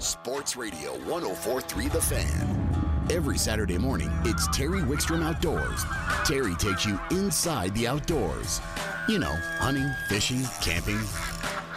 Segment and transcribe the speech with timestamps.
[0.00, 3.06] Sports Radio 1043 The Fan.
[3.10, 5.84] Every Saturday morning, it's Terry Wickstrom Outdoors.
[6.24, 8.60] Terry takes you inside the outdoors.
[9.08, 11.00] You know, hunting, fishing, camping.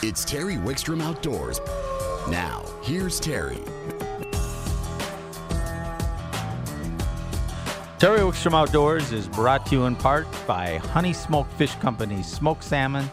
[0.04, 1.60] It's Terry Wickstrom Outdoors.
[2.30, 3.58] Now, here's Terry.
[7.98, 12.64] Terry Wickstrom Outdoors is brought to you in part by Honey Smoked Fish Company Smoked
[12.64, 13.10] Salmon.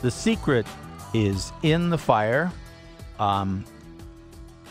[0.00, 0.66] The secret
[1.12, 2.52] is in the fire.
[3.18, 3.64] Um,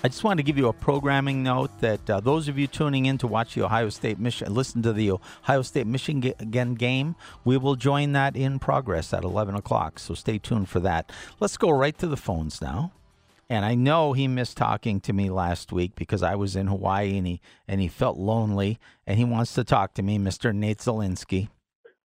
[0.06, 3.06] I just wanted to give you a programming note that uh, those of you tuning
[3.06, 7.16] in to watch the Ohio State Michigan, listen to the Ohio State Michigan again game,
[7.46, 10.00] we will join that in progress at 11 o'clock.
[10.00, 11.10] So stay tuned for that.
[11.40, 12.92] Let's go right to the phones now.
[13.50, 17.18] And I know he missed talking to me last week because I was in Hawaii
[17.18, 20.54] and he and he felt lonely and he wants to talk to me, Mr.
[20.54, 21.48] Nate Zelinsky.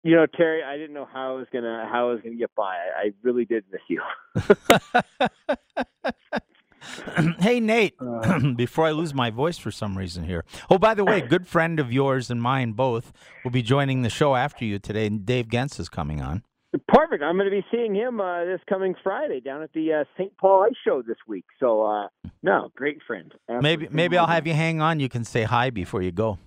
[0.03, 2.53] You know, Terry, I didn't know how I was gonna how I was gonna get
[2.55, 2.75] by.
[2.75, 4.01] I, I really did miss you.
[7.39, 8.39] hey Nate, uh.
[8.55, 10.43] before I lose my voice for some reason here.
[10.69, 14.09] Oh, by the way, good friend of yours and mine both will be joining the
[14.09, 15.09] show after you today.
[15.09, 16.43] Dave Genz is coming on.
[16.87, 17.23] Perfect.
[17.23, 20.35] I'm going to be seeing him uh, this coming Friday down at the uh, St.
[20.37, 21.45] Paul Ice Show this week.
[21.59, 22.07] So, uh,
[22.43, 23.33] no, great friend.
[23.47, 23.69] Absolutely.
[23.69, 24.99] Maybe maybe I'll have you hang on.
[24.99, 26.37] You can say hi before you go.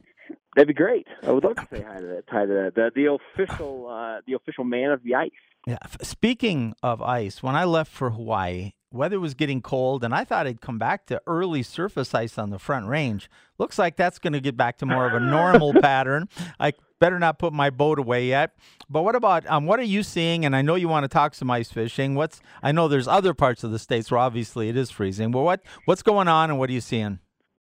[0.54, 1.06] That'd be great.
[1.22, 2.24] I would love to say hi to that.
[2.28, 2.72] Hi to that.
[2.74, 5.30] The, the official uh, the official man of the ice.
[5.66, 5.78] Yeah.
[6.02, 10.46] Speaking of ice, when I left for Hawaii, weather was getting cold, and I thought
[10.46, 13.30] I'd come back to early surface ice on the front range.
[13.58, 16.28] Looks like that's going to get back to more of a normal pattern.
[16.58, 18.52] I better not put my boat away yet.
[18.88, 20.44] But what about um, what are you seeing?
[20.44, 22.14] And I know you want to talk some ice fishing.
[22.14, 25.30] What's I know there's other parts of the states where obviously it is freezing.
[25.30, 27.18] But what what's going on, and what are you seeing?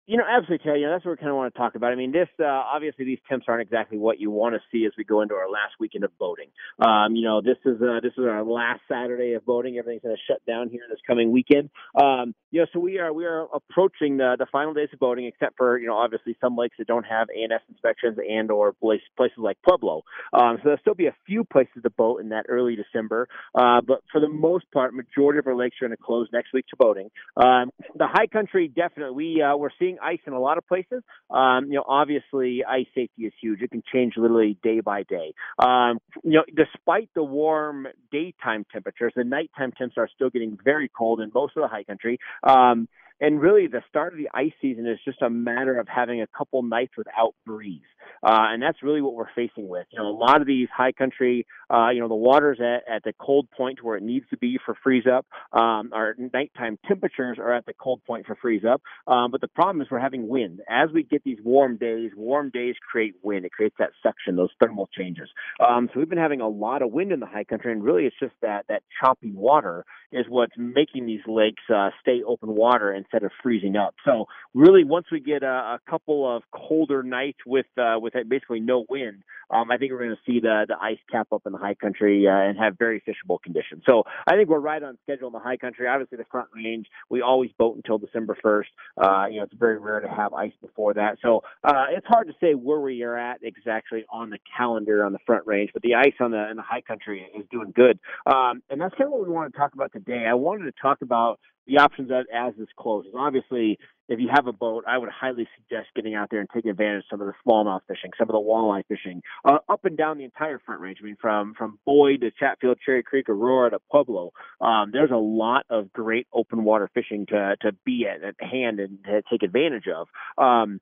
[0.06, 0.80] You know, absolutely, Ted.
[0.82, 1.94] You know, that's what we kind of want to talk about.
[1.94, 4.92] I mean, this uh, obviously these temps aren't exactly what you want to see as
[4.98, 6.50] we go into our last weekend of boating.
[6.78, 9.78] Um, you know, this is uh, this is our last Saturday of boating.
[9.78, 11.70] Everything's going to shut down here this coming weekend.
[11.96, 15.26] Um, you know, so we are we are approaching the the final days of boating,
[15.26, 19.08] except for you know obviously some lakes that don't have ANS inspections and or places
[19.38, 20.04] like Pueblo.
[20.34, 23.81] Um, so there'll still be a few places to boat in that early December, uh,
[23.81, 26.68] but for the most part, majority of our lakes are going to close next week
[26.68, 27.09] to boating.
[27.38, 31.02] Um, the high country definitely we uh, we're seeing ice in a lot of places.
[31.31, 33.64] Um, you know, obviously ice safety is huge.
[33.64, 35.34] It can change literally day by day.
[35.58, 40.91] Um, you know, despite the warm daytime temperatures, the nighttime temps are still getting very
[40.96, 42.20] cold in most of the high country.
[42.44, 42.88] Um,
[43.20, 46.28] and really, the start of the ice season is just a matter of having a
[46.28, 47.81] couple nights without breeze,
[48.24, 49.86] uh, and that's really what we're facing with.
[49.91, 53.03] You know, a lot of these high country, uh, you know, the water's at, at
[53.03, 55.25] the cold point where it needs to be for freeze up.
[55.52, 59.47] Um, our nighttime temperatures are at the cold point for freeze up, um, but the
[59.47, 60.62] problem is we're having wind.
[60.69, 63.46] As we get these warm days, warm days create wind.
[63.46, 65.30] It creates that suction, those thermal changes.
[65.66, 68.06] Um, so we've been having a lot of wind in the high country, and really,
[68.06, 72.94] it's just that that choppy water is what's making these lakes uh, stay open water
[72.94, 73.96] instead of freezing up.
[74.06, 78.59] So really, once we get a, a couple of colder nights with uh, with basically
[78.59, 81.52] no wind, um, I think we're going to see the the ice cap up in
[81.52, 83.84] the high country uh, and have very fishable conditions.
[83.88, 85.88] So I think we're right on schedule in the high country.
[85.88, 88.70] Obviously, the front range we always boat until December first.
[88.98, 91.18] Uh, you know, it's very rare to have ice before that.
[91.22, 95.14] So uh, it's hard to say where we are at exactly on the calendar on
[95.14, 98.00] the front range, but the ice on the in the high country is doing good.
[98.26, 100.26] Um, and that's kind of what we want to talk about today.
[100.30, 103.14] I wanted to talk about the options as, as this closes.
[103.16, 106.72] Obviously, if you have a boat, I would highly suggest getting out there and taking
[106.72, 109.97] advantage of some of the smallmouth fishing, some of the walleye fishing, uh, up and
[109.97, 110.97] down the entire front range.
[111.02, 114.31] I mean, from from Boyd to Chatfield, Cherry Creek, Aurora to Pueblo.
[114.62, 118.80] Um, there's a lot of great open water fishing to to be at, at hand
[118.80, 120.08] and to take advantage of.
[120.38, 120.80] Um,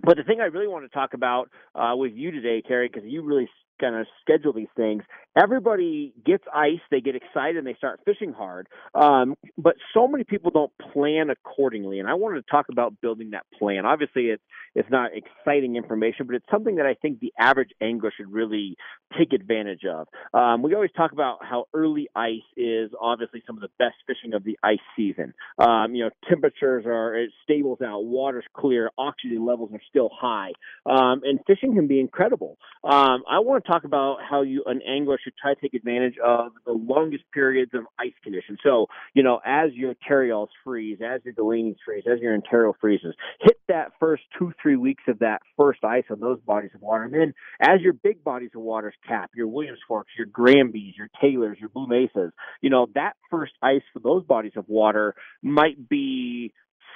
[0.00, 3.08] but the thing I really want to talk about uh, with you today, Terry, because
[3.08, 3.48] you really
[3.80, 5.02] kind of schedule these things.
[5.36, 8.68] Everybody gets ice, they get excited, and they start fishing hard.
[8.94, 13.30] Um, but so many people don't plan accordingly, and I wanted to talk about building
[13.30, 13.84] that plan.
[13.84, 14.42] Obviously, it's
[14.74, 18.76] it's not exciting information, but it's something that I think the average angler should really
[19.16, 20.08] take advantage of.
[20.32, 24.34] Um, we always talk about how early ice is obviously some of the best fishing
[24.34, 25.34] of the ice season.
[25.58, 30.52] Um, you know, temperatures are it stables out, water's clear, oxygen levels are still high,
[30.86, 32.58] um, and fishing can be incredible.
[32.82, 36.14] Um, I want to talk about how you an angler should try to take advantage
[36.24, 38.58] of the longest periods of ice conditions.
[38.62, 43.14] So, you know, as your Tarryalls freeze, as your Delaney's freeze, as your Ontario freezes,
[43.40, 47.04] hit that first two, three weeks of that first ice on those bodies of water.
[47.04, 51.08] And then as your big bodies of waters cap, your Williams Forks, your Granbys, your
[51.20, 55.88] Taylors, your Blue Mesas, you know, that first ice for those bodies of water might
[55.88, 56.52] be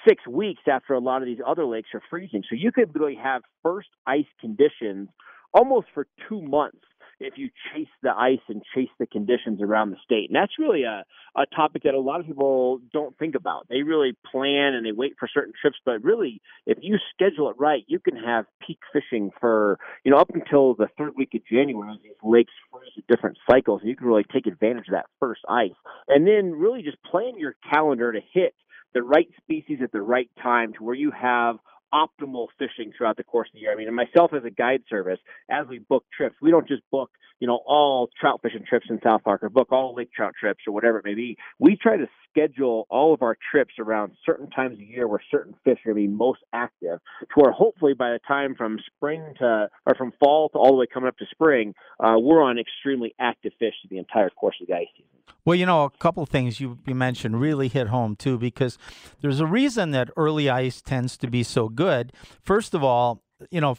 [0.06, 2.42] six weeks after a lot of these other lakes are freezing.
[2.48, 5.08] So you could really have first ice conditions
[5.52, 6.84] almost for two months
[7.20, 10.28] if you chase the ice and chase the conditions around the state.
[10.28, 11.04] And that's really a,
[11.36, 13.66] a topic that a lot of people don't think about.
[13.68, 17.56] They really plan and they wait for certain trips, but really, if you schedule it
[17.58, 21.40] right, you can have peak fishing for, you know, up until the third week of
[21.50, 23.80] January these lakes freeze at different cycles.
[23.80, 25.70] And you can really take advantage of that first ice.
[26.08, 28.54] And then really just plan your calendar to hit
[28.94, 31.56] the right species at the right time to where you have
[31.92, 33.72] optimal fishing throughout the course of the year.
[33.72, 35.18] I mean, myself as a guide service,
[35.50, 38.98] as we book trips, we don't just book, you know, all trout fishing trips in
[39.02, 41.36] South Park or book all lake trout trips or whatever it may be.
[41.58, 45.54] We try to schedule all of our trips around certain times of year where certain
[45.64, 49.34] fish are going to be most active to where hopefully by the time from spring
[49.38, 52.58] to, or from fall to all the way coming up to spring, uh, we're on
[52.58, 55.08] extremely active fish the entire course of the ice season.
[55.44, 58.76] Well, you know, a couple things you, you mentioned really hit home too, because
[59.20, 62.12] there's a reason that early ice tends to be so good.
[62.42, 63.22] First of all,
[63.52, 63.76] you know,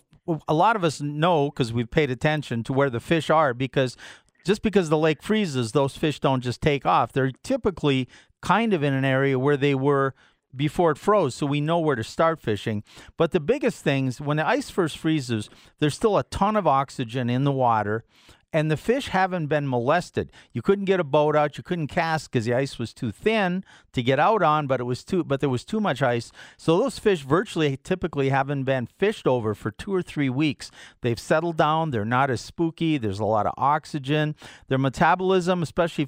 [0.47, 3.97] a lot of us know because we've paid attention to where the fish are because
[4.45, 7.11] just because the lake freezes, those fish don't just take off.
[7.11, 8.07] They're typically
[8.41, 10.15] kind of in an area where they were
[10.55, 12.83] before it froze, so we know where to start fishing.
[13.17, 15.49] But the biggest things, when the ice first freezes,
[15.79, 18.05] there's still a ton of oxygen in the water
[18.51, 20.31] and the fish haven't been molested.
[20.51, 23.63] You couldn't get a boat out, you couldn't cast because the ice was too thin
[23.93, 26.31] to get out on, but it was too but there was too much ice.
[26.57, 30.71] So those fish virtually typically haven't been fished over for 2 or 3 weeks.
[31.01, 34.35] They've settled down, they're not as spooky, there's a lot of oxygen.
[34.67, 36.07] Their metabolism, especially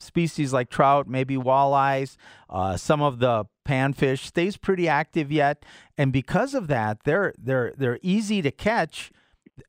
[0.00, 2.16] species like trout, maybe walleyes,
[2.50, 5.64] uh, some of the panfish stays pretty active yet,
[5.96, 9.12] and because of that, they're they're they're easy to catch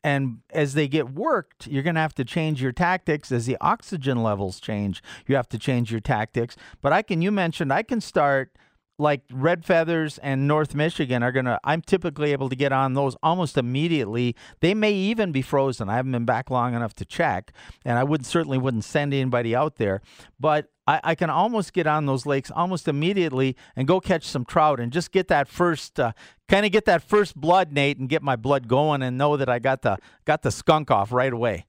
[0.03, 3.57] and as they get worked, you're going to have to change your tactics as the
[3.61, 5.03] oxygen levels change.
[5.27, 6.55] You have to change your tactics.
[6.81, 8.51] But I can, you mentioned, I can start
[8.99, 12.93] like red feathers and North Michigan are going to, I'm typically able to get on
[12.93, 14.35] those almost immediately.
[14.59, 15.89] They may even be frozen.
[15.89, 17.51] I haven't been back long enough to check,
[17.83, 20.01] and I would certainly wouldn't send anybody out there.
[20.39, 24.43] But I, I, can almost get on those lakes almost immediately and go catch some
[24.43, 26.11] trout and just get that first uh,
[26.49, 29.49] kind of get that first blood, Nate, and get my blood going and know that
[29.49, 31.65] I got the got the skunk off right away.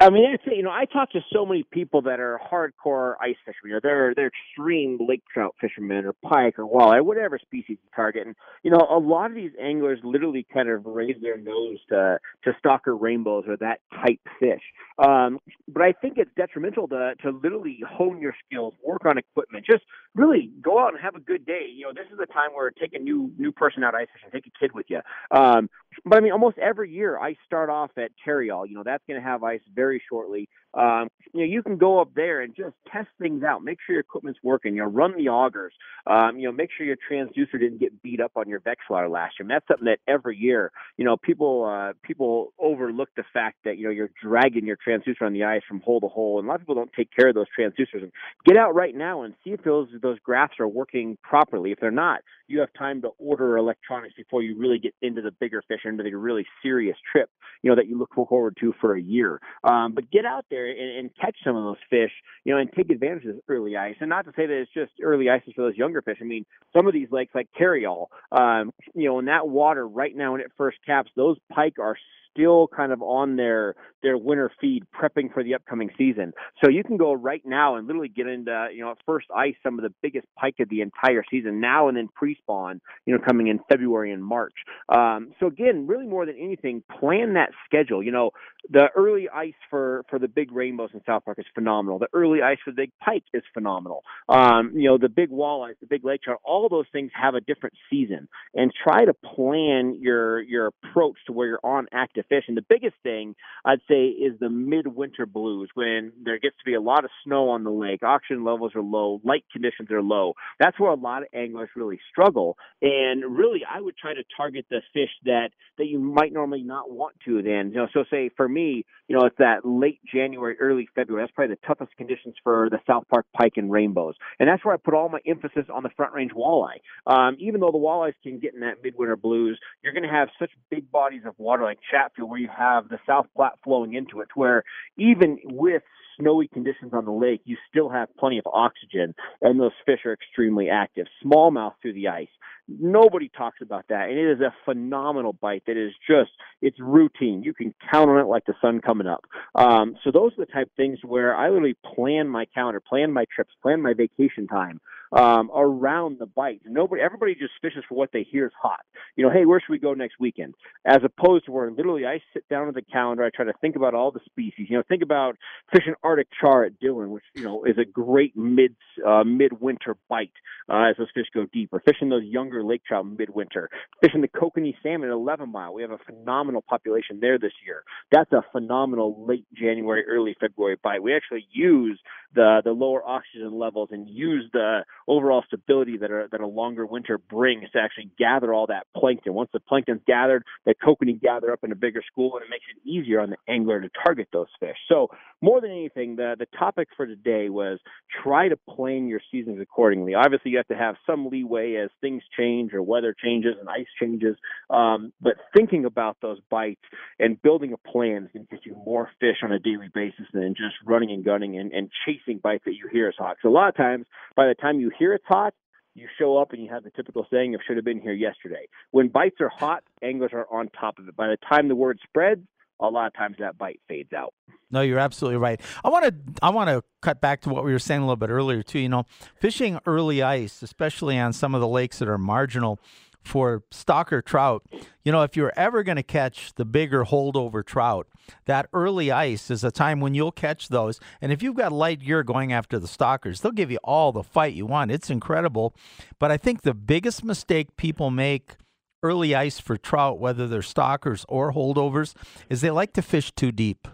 [0.00, 0.56] I mean, that's it.
[0.56, 3.70] You know, I talk to so many people that are hardcore ice fishermen.
[3.70, 7.90] You know, they're they're extreme lake trout fishermen or pike or walleye, whatever species you
[7.94, 8.26] target.
[8.26, 12.18] And you know, a lot of these anglers literally kind of raise their nose to
[12.42, 14.62] to stalker rainbows or that type fish.
[14.98, 15.38] Um,
[15.68, 19.84] but I think it's detrimental to to literally hone your skills, work on equipment, just
[20.16, 21.66] really go out and have a good day.
[21.72, 24.30] You know, this is the time where take a new new person out ice fishing,
[24.32, 25.00] take a kid with you.
[25.30, 25.70] Um,
[26.04, 28.68] but I mean, almost every year I start off at Tarryall.
[28.68, 30.48] You know, that's going to have ice very shortly.
[30.74, 33.62] Um, you know, you can go up there and just test things out.
[33.62, 34.74] Make sure your equipment's working.
[34.74, 35.70] You know, run the augers.
[36.06, 39.34] Um, you know, make sure your transducer didn't get beat up on your Vexilar last
[39.38, 39.48] year.
[39.48, 43.84] That's something that every year, you know, people uh, people overlook the fact that you
[43.84, 46.56] know you're dragging your transducer on the ice from hole to hole, and a lot
[46.56, 48.02] of people don't take care of those transducers.
[48.02, 48.12] And
[48.44, 51.72] get out right now and see if those those graphs are working properly.
[51.72, 55.30] If they're not, you have time to order electronics before you really get into the
[55.30, 57.30] bigger fish, into the really serious trip,
[57.62, 59.40] you know, that you look forward to for a year.
[59.62, 62.12] Um, but get out there and, and catch some of those fish,
[62.44, 63.96] you know, and take advantage of this early ice.
[64.00, 66.18] And not to say that it's just early ice for those younger fish.
[66.20, 66.44] I mean,
[66.74, 70.40] some of these lakes like Tarryall, um, you know, in that water right now when
[70.40, 71.96] it first caps, those pike are
[72.34, 76.32] still kind of on their their winter feed, prepping for the upcoming season.
[76.62, 79.78] So you can go right now and literally get into you know first ice some
[79.78, 83.46] of the biggest pike of the entire season now and then pre-spawn, you know, coming
[83.46, 84.54] in February and March.
[84.88, 88.02] Um, so again, really more than anything, plan that schedule.
[88.02, 88.30] You know,
[88.70, 91.98] the early ice for for the big rainbows in South Park is phenomenal.
[91.98, 94.02] The early ice for the big pike is phenomenal.
[94.28, 97.40] Um, you know, the big walleyes, the big lake trout, all those things have a
[97.40, 98.28] different season.
[98.54, 102.44] And try to plan your your approach to where you're on active fish.
[102.48, 106.74] And the biggest thing I'd say is the midwinter blues when there gets to be
[106.74, 110.34] a lot of snow on the lake, oxygen levels are low, light conditions are low.
[110.58, 112.56] That's where a lot of anglers really struggle.
[112.80, 116.90] And really, I would try to target the fish that that you might normally not
[116.90, 117.42] want to.
[117.42, 121.22] Then, you know, so say for me, you know, it's that late January, early February.
[121.22, 124.74] That's probably the toughest conditions for the South Park pike and rainbows, and that's where
[124.74, 126.78] I put all my emphasis on the front range walleye.
[127.06, 130.28] Um, even though the walleyes can get in that midwinter blues, you're going to have
[130.38, 134.20] such big bodies of water like Chatfield where you have the South Platte flowing into
[134.20, 134.64] it, where
[134.96, 135.82] even with
[136.18, 140.12] snowy conditions on the lake, you still have plenty of oxygen, and those fish are
[140.12, 141.06] extremely active.
[141.24, 142.28] Smallmouth through the ice.
[142.66, 146.30] Nobody talks about that, and it is a phenomenal bite that is just
[146.62, 147.42] it's routine.
[147.42, 149.24] You can count on it like the sun coming up.
[149.54, 153.12] Um, so those are the type of things where I literally plan my calendar, plan
[153.12, 154.80] my trips, plan my vacation time
[155.14, 156.60] um, around the bite.
[156.64, 158.80] Nobody, everybody just fishes for what they hear is hot.
[159.16, 160.54] You know, hey, where should we go next weekend?
[160.84, 163.76] As opposed to where literally I sit down at the calendar, I try to think
[163.76, 164.66] about all the species.
[164.68, 165.36] You know, think about
[165.72, 168.74] fishing Arctic char at Dillon, which you know is a great mid
[169.06, 170.32] uh, midwinter bite
[170.68, 171.70] uh, as those fish go deep.
[171.72, 173.70] Or fishing those younger lake trout midwinter.
[174.02, 175.74] Fishing the kokanee salmon at 11 mile.
[175.74, 177.84] We have a phenomenal population there this year.
[178.10, 181.02] That's a phenomenal late January, early February bite.
[181.02, 182.00] We actually use
[182.34, 186.86] the the lower oxygen levels and use the overall stability that a, that a longer
[186.86, 189.34] winter brings to actually gather all that plankton.
[189.34, 192.64] Once the plankton's gathered, the kokanee gather up in a bigger school, and it makes
[192.74, 194.76] it easier on the angler to target those fish.
[194.88, 195.08] So
[195.40, 197.78] more than anything, the the topic for today was
[198.22, 200.14] try to plan your seasons accordingly.
[200.14, 203.86] Obviously, you have to have some leeway as things change or weather changes and ice
[204.00, 204.36] changes.
[204.70, 206.80] Um, but thinking about those bites
[207.18, 210.26] and building a plan is going to get you more fish on a daily basis
[210.32, 213.36] than just running and gunning and, and chasing bites that you hear is hot.
[213.42, 215.54] So a lot of times, by the time you hear it's hot,
[215.94, 218.66] you show up and you have the typical saying of should have been here yesterday.
[218.90, 221.16] When bites are hot, anglers are on top of it.
[221.16, 222.42] By the time the word spreads,
[222.80, 224.34] a lot of times that bite fades out.
[224.70, 225.60] No, you're absolutely right.
[225.84, 228.16] I want to I want to cut back to what we were saying a little
[228.16, 228.80] bit earlier too.
[228.80, 229.04] You know,
[229.36, 232.80] fishing early ice, especially on some of the lakes that are marginal
[233.24, 234.64] for stalker trout.
[235.04, 238.06] You know, if you're ever going to catch the bigger holdover trout,
[238.46, 241.00] that early ice is a time when you'll catch those.
[241.20, 244.22] And if you've got light gear going after the stalkers, they'll give you all the
[244.22, 244.90] fight you want.
[244.90, 245.74] It's incredible.
[246.18, 248.56] But I think the biggest mistake people make
[249.02, 252.14] early ice for trout, whether they're stalkers or holdovers,
[252.48, 253.86] is they like to fish too deep.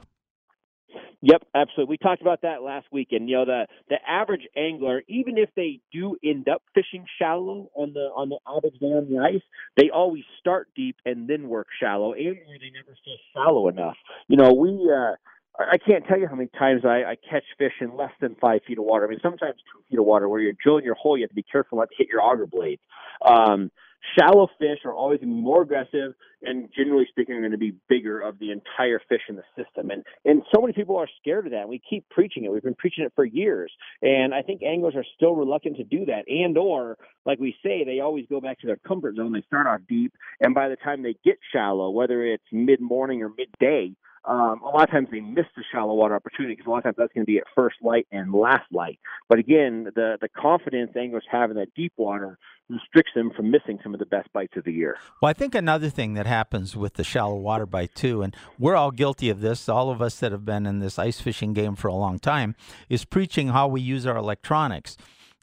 [1.22, 1.92] Yep, absolutely.
[1.92, 5.50] We talked about that last week, and you know the the average angler, even if
[5.54, 9.42] they do end up fishing shallow on the on the average day on the ice,
[9.76, 13.96] they always start deep and then work shallow, and or they never fish shallow enough.
[14.28, 15.16] You know, we uh,
[15.58, 18.60] I can't tell you how many times I, I catch fish in less than five
[18.66, 19.06] feet of water.
[19.06, 21.34] I mean, sometimes two feet of water where you're drilling your hole, you have to
[21.34, 22.80] be careful not to hit your auger blade.
[23.26, 23.70] Um,
[24.18, 28.38] Shallow fish are always more aggressive and generally speaking are going to be bigger of
[28.38, 29.90] the entire fish in the system.
[29.90, 31.68] And and so many people are scared of that.
[31.68, 32.52] We keep preaching it.
[32.52, 33.72] We've been preaching it for years.
[34.02, 36.24] And I think anglers are still reluctant to do that.
[36.28, 39.32] And or like we say, they always go back to their comfort zone.
[39.32, 43.22] They start off deep and by the time they get shallow, whether it's mid morning
[43.22, 43.92] or midday,
[44.24, 46.84] um, a lot of times they miss the shallow water opportunity because a lot of
[46.84, 48.98] times that's going to be at first light and last light.
[49.28, 53.78] But again, the the confidence anglers have in that deep water restricts them from missing
[53.82, 54.96] some of the best bites of the year.
[55.20, 58.76] Well, I think another thing that happens with the shallow water bite too, and we're
[58.76, 61.74] all guilty of this, all of us that have been in this ice fishing game
[61.74, 62.54] for a long time,
[62.88, 64.96] is preaching how we use our electronics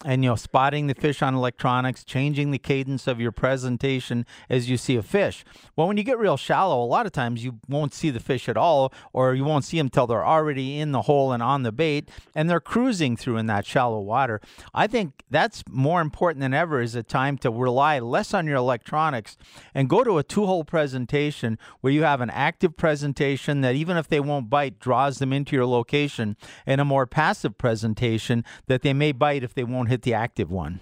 [0.05, 4.69] and you know spotting the fish on electronics changing the cadence of your presentation as
[4.69, 5.43] you see a fish.
[5.75, 8.47] Well when you get real shallow a lot of times you won't see the fish
[8.47, 11.63] at all or you won't see them till they're already in the hole and on
[11.63, 14.39] the bait and they're cruising through in that shallow water.
[14.73, 18.57] I think that's more important than ever is a time to rely less on your
[18.57, 19.35] electronics
[19.73, 23.97] and go to a two hole presentation where you have an active presentation that even
[23.97, 26.37] if they won't bite draws them into your location
[26.67, 30.13] and a more passive presentation that they may bite if they won't don't hit the
[30.13, 30.81] active one.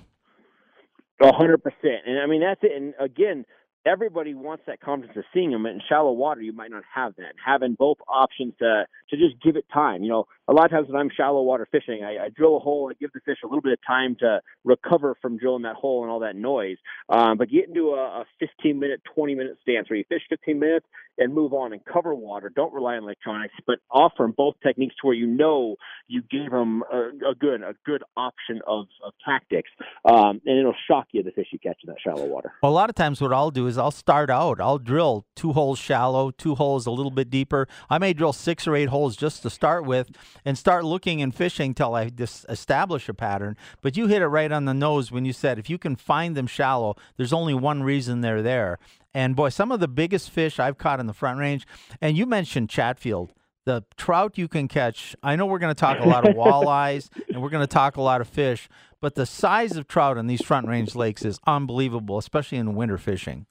[1.21, 2.71] A hundred percent, and I mean that's it.
[2.75, 3.45] And again,
[3.85, 5.65] everybody wants that confidence of seeing them.
[5.65, 7.35] In shallow water, you might not have that.
[7.43, 10.03] Having both options to to just give it time.
[10.03, 12.59] You know, a lot of times when I'm shallow water fishing, I, I drill a
[12.59, 15.75] hole, I give the fish a little bit of time to recover from drilling that
[15.75, 16.77] hole and all that noise.
[17.09, 20.59] Um, but get into a, a 15 minute, 20 minute stance where you fish 15
[20.59, 20.85] minutes
[21.17, 22.51] and move on and cover water.
[22.53, 25.75] Don't rely on electronics, but offer them both techniques to where you know
[26.07, 29.69] you gave them a, a good a good option of, of tactics,
[30.05, 32.51] um, and it'll shock you the fish you catch in that shallow water.
[32.61, 34.59] Well, a lot of times what I'll do is I'll start out.
[34.59, 37.67] I'll drill two holes shallow, two holes a little bit deeper.
[37.89, 40.11] I may drill six or eight holes just to start with,
[40.43, 42.11] and start looking and fishing till I
[42.49, 43.55] establish a pattern.
[43.81, 46.35] But you hit it right on the nose when you said if you can find
[46.35, 48.79] them shallow, there's only one reason they're there,
[49.13, 51.65] and boy, some of the biggest fish I've caught in the Front Range,
[52.01, 53.33] and you mentioned Chatfield.
[53.65, 55.15] The trout you can catch.
[55.23, 57.97] I know we're going to talk a lot of walleyes and we're going to talk
[57.97, 58.69] a lot of fish,
[59.01, 62.99] but the size of trout in these Front Range lakes is unbelievable, especially in winter
[62.99, 63.47] fishing.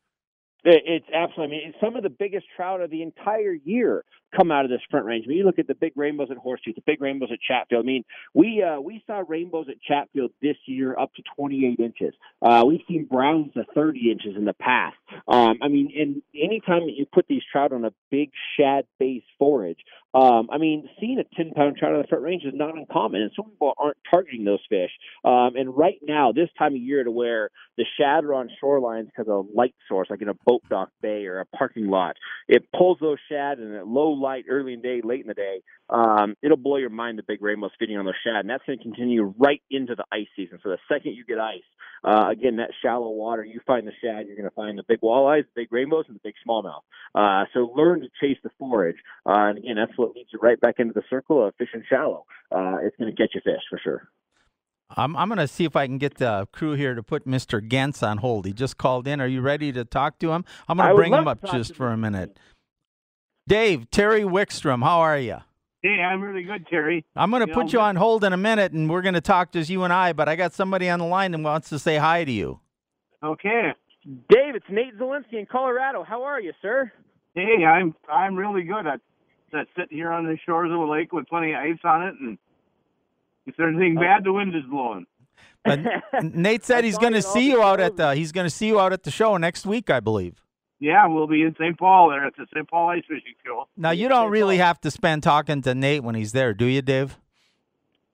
[0.64, 1.56] It's absolutely.
[1.56, 4.04] I mean, some of the biggest trout of the entire year
[4.36, 5.26] come out of this front range.
[5.26, 7.84] Mean, you look at the big rainbows at Horsetooth, the big rainbows at Chatfield.
[7.84, 12.14] I mean, we uh, we saw rainbows at Chatfield this year up to 28 inches.
[12.42, 14.96] Uh, we've seen browns to 30 inches in the past.
[15.28, 19.78] Um, I mean, and anytime you put these trout on a big shad-based forage,
[20.14, 23.20] um, I mean, seeing a 10 pound trout on the front range is not uncommon,
[23.20, 24.90] and some people aren't targeting those fish.
[25.24, 29.06] Um, and right now, this time of year, to where the shad are on shorelines
[29.06, 32.16] because of a light source, like in a boat dock bay or a parking lot,
[32.46, 35.34] it pulls those shad and at low light early in the day, late in the
[35.34, 38.64] day, um, it'll blow your mind the big rainbows feeding on those shad, and that's
[38.66, 40.58] going to continue right into the ice season.
[40.62, 41.60] So the second you get ice,
[42.02, 45.00] uh, again, that shallow water, you find the shad, you're going to find the big
[45.00, 46.82] walleyes, the big rainbows, and the big smallmouth.
[47.14, 50.60] Uh, so learn to chase the forage, uh, and again, that's what leads you right
[50.60, 52.24] back into the circle of fishing shallow.
[52.50, 54.08] Uh, it's going to get you fish for sure.
[54.96, 57.66] I'm, I'm going to see if I can get the crew here to put Mr.
[57.66, 58.46] Genz on hold.
[58.46, 59.20] He just called in.
[59.20, 60.44] Are you ready to talk to him?
[60.68, 62.38] I'm going to bring him up just for a minute.
[63.46, 65.38] Dave, Terry Wickstrom, how are you?
[65.82, 67.04] Hey, I'm really good, Terry.
[67.14, 69.20] I'm going to put know, you on hold in a minute, and we're going to
[69.20, 70.14] talk just you and I.
[70.14, 72.60] But I got somebody on the line that wants to say hi to you.
[73.22, 73.72] Okay.
[74.02, 76.02] Dave, it's Nate Zielinski in Colorado.
[76.02, 76.90] How are you, sir?
[77.34, 78.86] Hey, I'm I'm really good.
[78.86, 78.94] I,
[79.52, 82.14] I sit here on the shores of a lake with plenty of ice on it,
[82.20, 82.38] and
[83.46, 85.06] if there's anything bad, the wind is blowing.
[85.64, 85.80] But
[86.22, 88.14] Nate said he's going to see you out at the.
[88.14, 90.43] He's going to see you out at the show next week, I believe.
[90.84, 91.78] Yeah, we'll be in St.
[91.78, 92.68] Paul there at the St.
[92.68, 93.66] Paul Ice Fishing Show.
[93.74, 96.82] Now you don't really have to spend talking to Nate when he's there, do you,
[96.82, 97.16] Dave?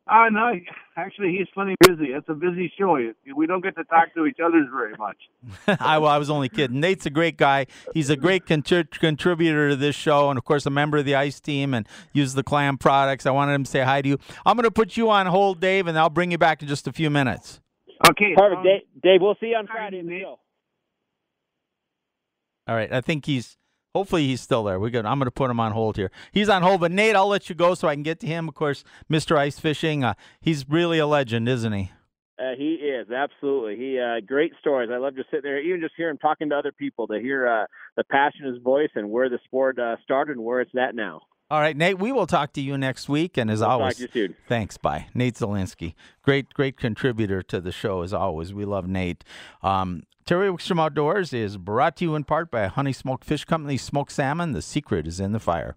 [0.06, 0.52] Uh, no,
[0.96, 2.12] actually, he's plenty busy.
[2.12, 2.96] It's a busy show.
[3.34, 5.16] We don't get to talk to each other very much.
[5.80, 6.78] I, well, I was only kidding.
[6.78, 7.66] Nate's a great guy.
[7.92, 11.16] He's a great contri- contributor to this show, and of course, a member of the
[11.16, 13.26] Ice team and uses the clam products.
[13.26, 14.18] I wanted him to say hi to you.
[14.46, 16.86] I'm going to put you on hold, Dave, and I'll bring you back in just
[16.86, 17.60] a few minutes.
[18.08, 18.34] Okay.
[18.36, 18.82] Perfect, um, Dave.
[19.02, 20.22] Dave, we'll see you on Friday in the Nate.
[20.22, 20.38] show.
[22.70, 22.92] All right.
[22.92, 23.56] I think he's.
[23.96, 24.78] Hopefully he's still there.
[24.78, 25.04] We're good.
[25.04, 26.12] I'm going to put him on hold here.
[26.30, 28.48] He's on hold, but Nate, I'll let you go so I can get to him.
[28.48, 29.36] Of course, Mr.
[29.36, 30.04] Ice Fishing.
[30.04, 31.90] Uh, he's really a legend, isn't he?
[32.38, 33.74] Uh, he is absolutely.
[33.74, 34.90] He uh, great stories.
[34.92, 37.48] I love just sit there, even just hear him talking to other people, to hear
[37.48, 40.70] uh, the passion in his voice and where the sport uh, started and where it's
[40.80, 41.22] at now.
[41.50, 41.98] All right, Nate.
[41.98, 44.36] We will talk to you next week, and as We'll always, talk to you soon.
[44.46, 44.76] Thanks.
[44.76, 45.06] Bye.
[45.14, 48.54] Nate Zelinsky, Great, great contributor to the show as always.
[48.54, 49.24] We love Nate.
[49.62, 53.76] Um, Terry Wickstrom Outdoors is brought to you in part by Honey Smoked Fish Company.
[53.76, 54.52] Smoked salmon.
[54.52, 55.76] The secret is in the fire.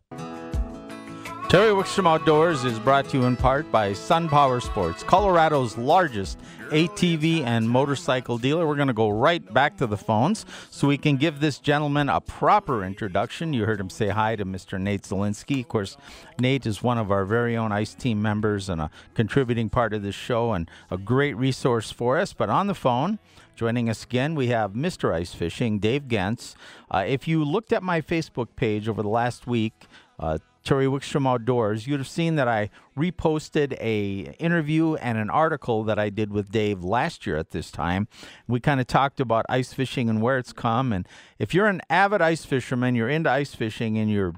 [1.53, 6.39] Terry Wickstrom Outdoors is brought to you in part by Sun Power Sports, Colorado's largest
[6.72, 8.65] ATV and motorcycle dealer.
[8.65, 12.10] We're going to go right back to the phones so we can give this gentleman
[12.10, 13.53] a proper introduction.
[13.53, 14.81] You heard him say hi to Mr.
[14.81, 15.60] Nate Zielinski.
[15.60, 15.95] Of course,
[16.39, 20.01] Nate is one of our very own ICE team members and a contributing part of
[20.01, 22.33] this show and a great resource for us.
[22.33, 23.19] But on the phone,
[23.55, 25.13] Joining us again, we have Mr.
[25.13, 26.55] Ice Fishing, Dave Genz.
[26.89, 29.86] Uh, if you looked at my Facebook page over the last week,
[30.17, 35.84] uh, Terry Wickstrom Outdoors, you'd have seen that I reposted a interview and an article
[35.84, 38.08] that I did with Dave last year at this time.
[38.47, 40.93] We kind of talked about ice fishing and where it's come.
[40.93, 44.34] And if you're an avid ice fisherman, you're into ice fishing, and you're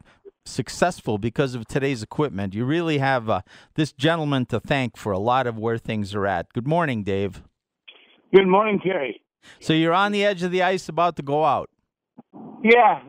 [0.45, 3.41] successful because of today's equipment, you really have uh,
[3.75, 6.51] this gentleman to thank for a lot of where things are at.
[6.53, 7.43] Good morning, Dave.
[8.33, 9.21] Good morning, Terry.
[9.59, 11.69] So you're on the edge of the ice about to go out.
[12.63, 12.99] Yeah,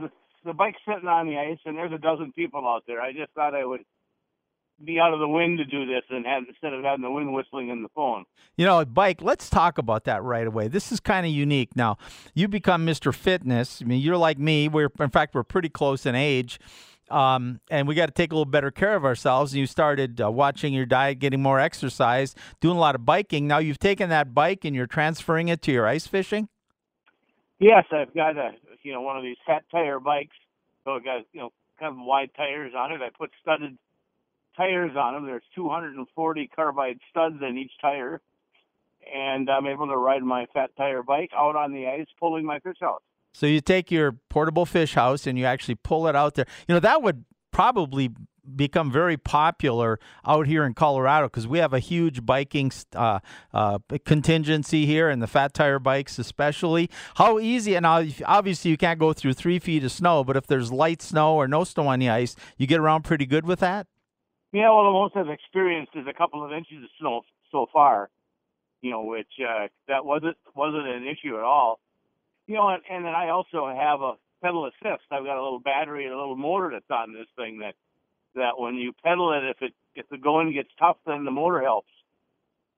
[0.47, 3.01] the, bike's sitting on the ice, and there's a dozen people out there.
[3.01, 3.83] I just thought I would
[4.85, 7.33] be out of the wind to do this, and have, instead of having the wind
[7.33, 8.25] whistling in the phone.
[8.57, 10.69] You know, bike, let's talk about that right away.
[10.69, 11.75] This is kind of unique.
[11.77, 11.97] Now,
[12.35, 13.15] you become Mr.
[13.15, 13.81] Fitness.
[13.83, 14.69] I mean, you're like me.
[14.69, 16.59] We're in fact, we're pretty close in age.
[17.11, 19.53] Um, and we got to take a little better care of ourselves.
[19.53, 23.47] And you started uh, watching your diet, getting more exercise, doing a lot of biking.
[23.47, 26.49] Now you've taken that bike and you're transferring it to your ice fishing.
[27.59, 28.51] Yes, I've got a
[28.87, 30.37] you know one of these fat tire bikes,
[30.85, 33.01] so I've got you know kind of wide tires on it.
[33.03, 33.77] I put studded
[34.57, 35.27] tires on them.
[35.27, 38.21] There's 240 carbide studs in each tire,
[39.13, 42.61] and I'm able to ride my fat tire bike out on the ice, pulling my
[42.61, 43.03] fish out.
[43.35, 46.47] So you take your portable fish house and you actually pull it out there.
[46.69, 48.11] You know, that would probably
[48.55, 53.21] become very popular out here in Colorado because we have a huge biking uh,
[53.53, 56.91] uh, contingency here and the fat tire bikes especially.
[57.17, 60.71] How easy, and obviously you can't go through three feet of snow, but if there's
[60.71, 63.87] light snow or no snow on the ice, you get around pretty good with that?
[64.53, 68.11] Yeah, well, the most I've experienced is a couple of inches of snow so far.
[68.83, 71.81] You know, which uh, that wasn't wasn't an issue at all.
[72.47, 75.03] You know, and, and then I also have a pedal assist.
[75.11, 77.75] I've got a little battery and a little motor that's on this thing that
[78.37, 81.63] that when you pedal it, if it if the going gets tough, then the motor
[81.63, 81.91] helps.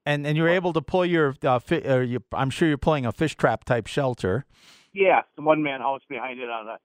[0.05, 3.05] And and you're able to pull your, uh, fi- or you, I'm sure you're pulling
[3.05, 4.45] a fish trap type shelter.
[4.93, 6.77] Yeah, the one man house behind it on a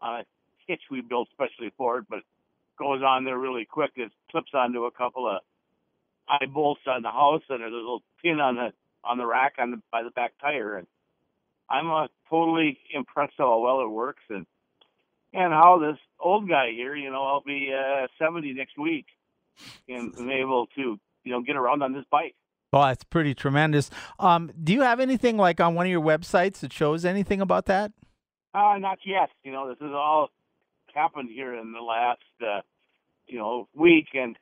[0.00, 0.24] on a
[0.66, 2.24] hitch we built specially for it, but it
[2.78, 3.90] goes on there really quick.
[3.96, 5.40] It clips onto a couple of
[6.28, 8.72] eye bolts on the house, and a little pin on the
[9.04, 10.86] on the rack on the by the back tire, and
[11.68, 14.46] I'm uh, totally impressed how well it works and
[15.32, 19.06] and how this old guy here, you know, I'll be uh, 70 next week
[19.88, 22.34] and, and able to you know get around on this bike.
[22.72, 23.90] Oh, that's pretty tremendous.
[24.18, 27.66] Um, do you have anything like on one of your websites that shows anything about
[27.66, 27.92] that?
[28.54, 29.28] Uh, not yet.
[29.44, 30.30] You know, this is all
[30.94, 32.60] happened here in the last uh,
[33.26, 34.38] you know week, and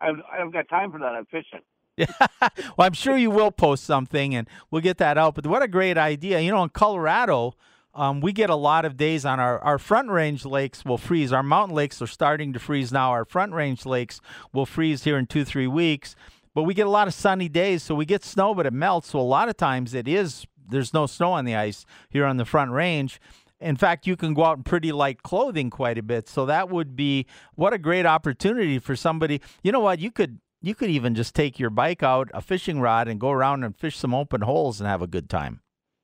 [0.00, 1.14] I've I've got time for that.
[1.14, 1.60] I'm fishing.
[1.96, 2.06] Yeah.
[2.40, 5.34] well, I'm sure you will post something, and we'll get that out.
[5.34, 6.40] But what a great idea!
[6.40, 7.54] You know, in Colorado.
[7.94, 11.32] Um, we get a lot of days on our, our front range lakes will freeze.
[11.32, 13.10] Our mountain lakes are starting to freeze now.
[13.10, 14.20] Our front range lakes
[14.52, 16.16] will freeze here in two, three weeks.
[16.54, 19.10] But we get a lot of sunny days, so we get snow, but it melts.
[19.10, 22.36] So a lot of times it is there's no snow on the ice here on
[22.36, 23.20] the front range.
[23.60, 26.28] In fact, you can go out in pretty light clothing quite a bit.
[26.28, 29.40] So that would be what a great opportunity for somebody.
[29.62, 30.00] You know what?
[30.00, 33.30] You could you could even just take your bike out, a fishing rod, and go
[33.30, 35.60] around and fish some open holes and have a good time.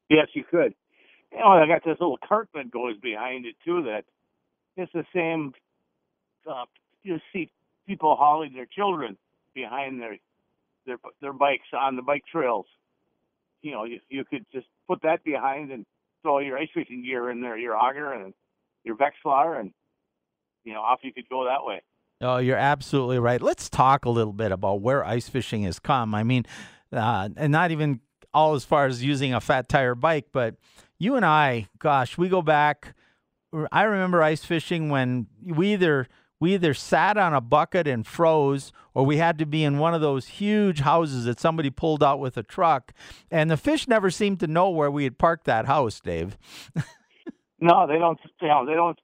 [0.08, 0.74] Yes, you could.
[1.38, 3.84] You know, I got this little cart that goes behind it too.
[3.84, 4.04] That
[4.76, 5.52] it's the same.
[6.48, 6.64] Uh,
[7.04, 7.50] you see
[7.86, 9.16] people hauling their children
[9.54, 10.16] behind their
[10.84, 12.66] their their bikes on the bike trails.
[13.62, 15.86] You know, you, you could just put that behind and
[16.22, 18.34] throw your ice fishing gear in there, your auger and
[18.82, 19.72] your Vexilar, and
[20.64, 21.82] you know, off you could go that way.
[22.20, 23.40] Oh, you're absolutely right.
[23.40, 26.16] Let's talk a little bit about where ice fishing has come.
[26.16, 26.46] I mean,
[26.92, 28.00] uh, and not even
[28.34, 30.56] all as far as using a fat tire bike, but
[30.98, 32.94] you and I, gosh, we go back.
[33.72, 36.08] I remember ice fishing when we either
[36.40, 39.94] we either sat on a bucket and froze or we had to be in one
[39.94, 42.92] of those huge houses that somebody pulled out with a truck
[43.30, 46.36] and the fish never seemed to know where we had parked that house dave
[47.60, 48.98] no they don't you know, they don't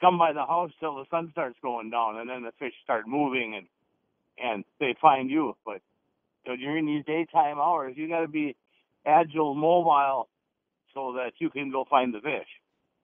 [0.00, 3.08] come by the house till the sun starts going down and then the fish start
[3.08, 3.66] moving and
[4.38, 5.80] and they find you but
[6.44, 8.54] during these daytime hours you got to be
[9.06, 10.28] agile mobile
[10.94, 12.48] so that you can go find the fish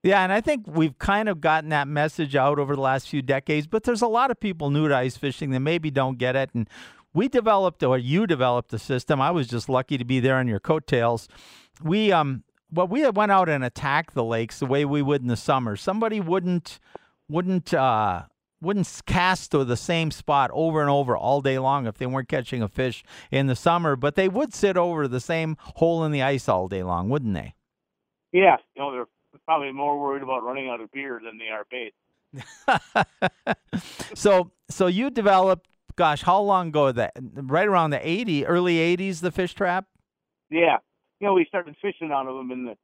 [0.03, 3.21] yeah, and I think we've kind of gotten that message out over the last few
[3.21, 6.37] decades, but there's a lot of people new to ice fishing that maybe don't get
[6.37, 6.51] it.
[6.55, 6.69] And
[7.13, 9.21] we developed, or you developed the system.
[9.21, 11.29] I was just lucky to be there on your coattails.
[11.83, 15.29] We, um, well, we went out and attacked the lakes the way we would in
[15.29, 15.77] the summer.
[15.77, 16.81] Somebody wouldn't,
[17.29, 18.23] wouldn't, uh,
[18.63, 22.29] wouldn't cast to the same spot over and over all day long if they weren't
[22.29, 26.13] catching a fish in the summer, but they would sit over the same hole in
[26.13, 27.55] the ice all day long, wouldn't they?
[28.33, 29.07] Yeah, you know, they're
[29.45, 31.95] probably more worried about running out of beer than they are bait.
[34.15, 37.13] so, so you developed, gosh, how long ago that?
[37.35, 39.87] Right around the 80, early 80s, the fish trap.
[40.51, 40.79] Yeah,
[41.21, 42.77] you know, we started fishing out of them in the,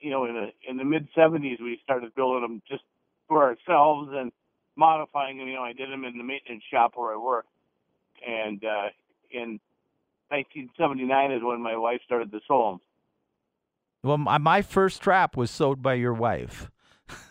[0.00, 1.60] you know, in the in the mid 70s.
[1.60, 2.82] We started building them just
[3.28, 4.32] for ourselves and
[4.76, 5.48] modifying them.
[5.48, 7.46] You know, I did them in the maintenance shop where I work,
[8.26, 8.88] and uh,
[9.30, 9.60] in
[10.28, 12.80] 1979 is when my wife started the Solom.
[14.02, 16.70] Well, my, my first trap was sewed by your wife.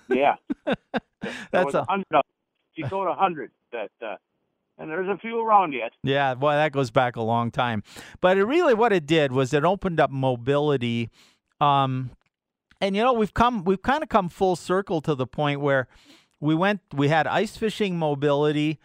[0.09, 0.35] Yeah,
[1.51, 2.23] that's a hundred.
[2.75, 3.51] She sold a hundred.
[3.71, 4.15] That uh,
[4.79, 5.91] and there's a few around yet.
[6.03, 7.83] Yeah, well, that goes back a long time.
[8.21, 11.09] But it really, what it did was it opened up mobility.
[11.59, 12.11] Um,
[12.79, 15.87] and you know, we've come, we've kind of come full circle to the point where
[16.39, 18.79] we went, we had ice fishing mobility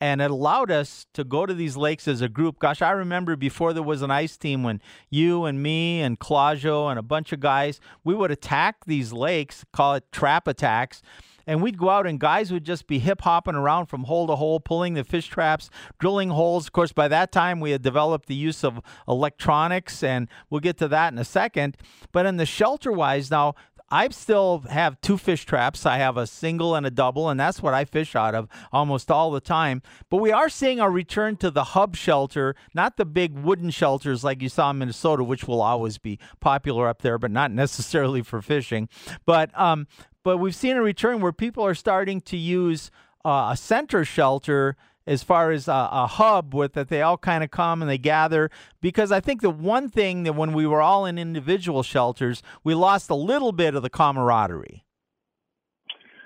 [0.00, 2.58] and it allowed us to go to these lakes as a group.
[2.58, 4.80] Gosh, I remember before there was an ice team when
[5.10, 9.64] you and me and Claudio and a bunch of guys, we would attack these lakes,
[9.72, 11.00] call it trap attacks.
[11.46, 14.36] And we'd go out and guys would just be hip hopping around from hole to
[14.36, 16.66] hole, pulling the fish traps, drilling holes.
[16.66, 20.78] Of course, by that time we had developed the use of electronics, and we'll get
[20.78, 21.76] to that in a second.
[22.12, 23.56] But in the shelter wise, now
[23.94, 25.86] I still have two fish traps.
[25.86, 29.08] I have a single and a double, and that's what I fish out of almost
[29.08, 29.82] all the time.
[30.10, 34.24] But we are seeing a return to the hub shelter, not the big wooden shelters
[34.24, 38.20] like you saw in Minnesota, which will always be popular up there, but not necessarily
[38.20, 38.88] for fishing.
[39.26, 39.86] But um,
[40.24, 42.90] but we've seen a return where people are starting to use
[43.24, 47.44] uh, a center shelter as far as a, a hub with that they all kind
[47.44, 50.80] of come and they gather because I think the one thing that when we were
[50.80, 54.84] all in individual shelters, we lost a little bit of the camaraderie.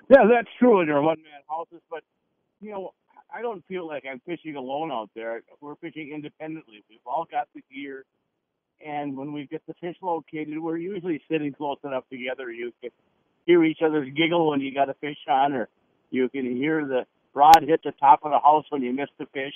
[0.09, 2.03] Yeah, that's true in our one man houses, but
[2.61, 2.95] you know,
[3.35, 5.43] I don't feel like I'm fishing alone out there.
[5.61, 6.83] We're fishing independently.
[6.89, 8.05] We've all got the gear,
[8.85, 12.91] and when we get the fish located, we're usually sitting close enough together you can
[13.45, 15.69] hear each other's giggle when you got a fish on, or
[16.11, 19.27] you can hear the rod hit the top of the house when you missed the
[19.27, 19.55] fish.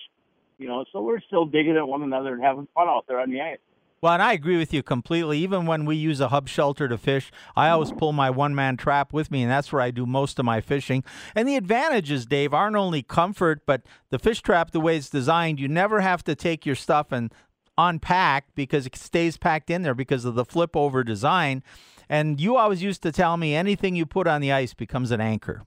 [0.58, 3.30] You know, so we're still digging at one another and having fun out there on
[3.30, 3.58] the ice.
[4.02, 5.38] Well, and I agree with you completely.
[5.38, 8.76] Even when we use a hub shelter to fish, I always pull my one man
[8.76, 11.04] trap with me, and that's where I do most of my fishing.
[11.36, 15.60] And the advantages, Dave, aren't only comfort, but the fish trap, the way it's designed,
[15.60, 17.32] you never have to take your stuff and
[17.78, 21.62] unpack because it stays packed in there because of the flip over design.
[22.08, 25.20] And you always used to tell me anything you put on the ice becomes an
[25.20, 25.62] anchor.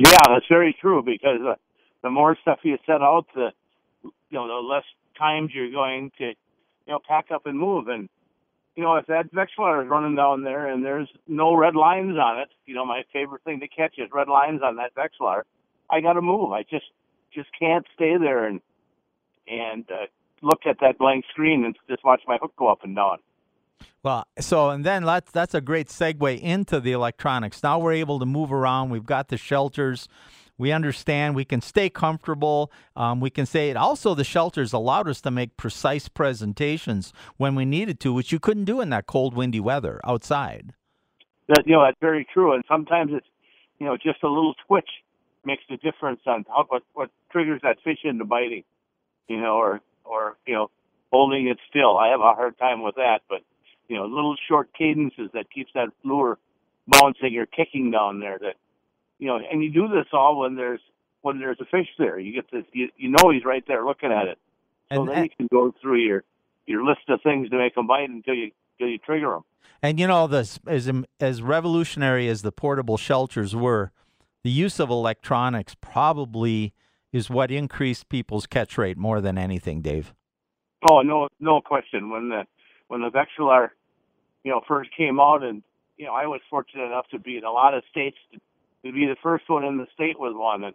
[0.00, 1.56] Yeah, that's very true because uh,
[2.02, 3.50] the more stuff you set out, the
[4.02, 4.84] you know the less
[5.18, 6.34] times you're going to you
[6.88, 7.88] know pack up and move.
[7.88, 8.08] And
[8.76, 12.40] you know, if that Vexilar is running down there and there's no red lines on
[12.40, 15.42] it, you know, my favorite thing to catch is red lines on that Vexilar.
[15.90, 16.52] I got to move.
[16.52, 16.86] I just
[17.34, 18.62] just can't stay there and
[19.48, 20.06] and uh,
[20.40, 23.18] look at that blank screen and just watch my hook go up and down.
[24.02, 27.62] Well, so and then that's that's a great segue into the electronics.
[27.62, 28.90] Now we're able to move around.
[28.90, 30.08] We've got the shelters.
[30.56, 32.70] We understand we can stay comfortable.
[32.94, 33.78] Um, we can say it.
[33.78, 38.38] Also, the shelters allowed us to make precise presentations when we needed to, which you
[38.38, 40.74] couldn't do in that cold, windy weather outside.
[41.48, 42.52] That you know that's very true.
[42.52, 43.26] And sometimes it's
[43.78, 44.88] you know just a little twitch
[45.44, 48.64] makes the difference on how, what what triggers that fish into biting.
[49.28, 50.70] You know, or or you know
[51.10, 51.96] holding it still.
[51.96, 53.40] I have a hard time with that, but
[53.90, 56.38] you know, little short cadences that keeps that lure
[56.86, 58.38] bouncing or kicking down there.
[58.38, 58.54] That
[59.18, 60.80] you know, and you do this all when there's
[61.22, 62.18] when there's a fish there.
[62.18, 64.38] You get this, you, you know, he's right there looking at it.
[64.92, 66.22] So And- then you can go through your
[66.66, 69.42] your list of things to make them bite until you until you trigger them.
[69.82, 73.90] And you know, this as as revolutionary as the portable shelters were,
[74.44, 76.74] the use of electronics probably
[77.12, 80.14] is what increased people's catch rate more than anything, Dave.
[80.88, 82.08] Oh no, no question.
[82.08, 82.46] When the
[82.86, 83.70] when the Vexilar,
[84.44, 85.62] you know, first came out, and
[85.96, 88.38] you know, I was fortunate enough to be in a lot of states to,
[88.84, 90.74] to be the first one in the state with one, and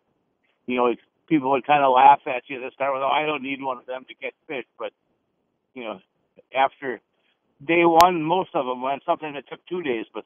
[0.67, 0.93] you know,
[1.27, 3.03] people would kind of laugh at you to start with.
[3.03, 4.91] Oh, I don't need one of them to catch fish, but
[5.73, 5.99] you know,
[6.55, 6.99] after
[7.65, 9.03] day one, most of them went.
[9.05, 10.25] Sometimes it took two days, but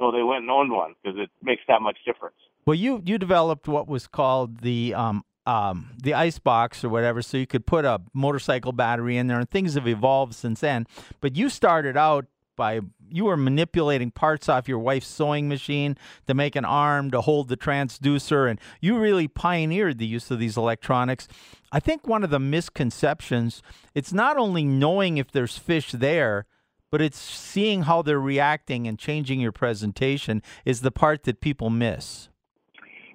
[0.00, 2.36] no, they went and owned one because it makes that much difference.
[2.66, 7.22] Well, you you developed what was called the um, um, the ice box or whatever,
[7.22, 10.86] so you could put a motorcycle battery in there, and things have evolved since then.
[11.20, 12.26] But you started out
[12.60, 15.96] by you were manipulating parts off your wife's sewing machine
[16.26, 20.38] to make an arm to hold the transducer, and you really pioneered the use of
[20.38, 21.26] these electronics.
[21.72, 23.62] I think one of the misconceptions
[23.94, 26.44] it's not only knowing if there's fish there
[26.90, 31.70] but it's seeing how they're reacting and changing your presentation is the part that people
[31.70, 32.28] miss.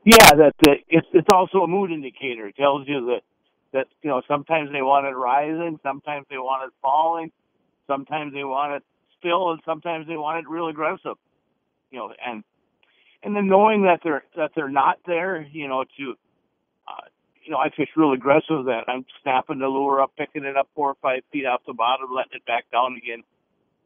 [0.05, 2.47] Yeah, that uh, it's it's also a mood indicator.
[2.47, 3.21] It tells you that
[3.73, 7.31] that you know sometimes they want it rising, sometimes they want it falling,
[7.88, 8.84] sometimes they want it
[9.25, 11.17] still, and sometimes they want it real aggressive.
[11.91, 12.43] You know, and
[13.23, 16.15] and then knowing that they're that they're not there, you know, to
[16.88, 17.07] uh,
[17.43, 18.65] you know, I fish real aggressive.
[18.65, 21.73] That I'm snapping the lure up, picking it up four or five feet off the
[21.73, 23.23] bottom, letting it back down again.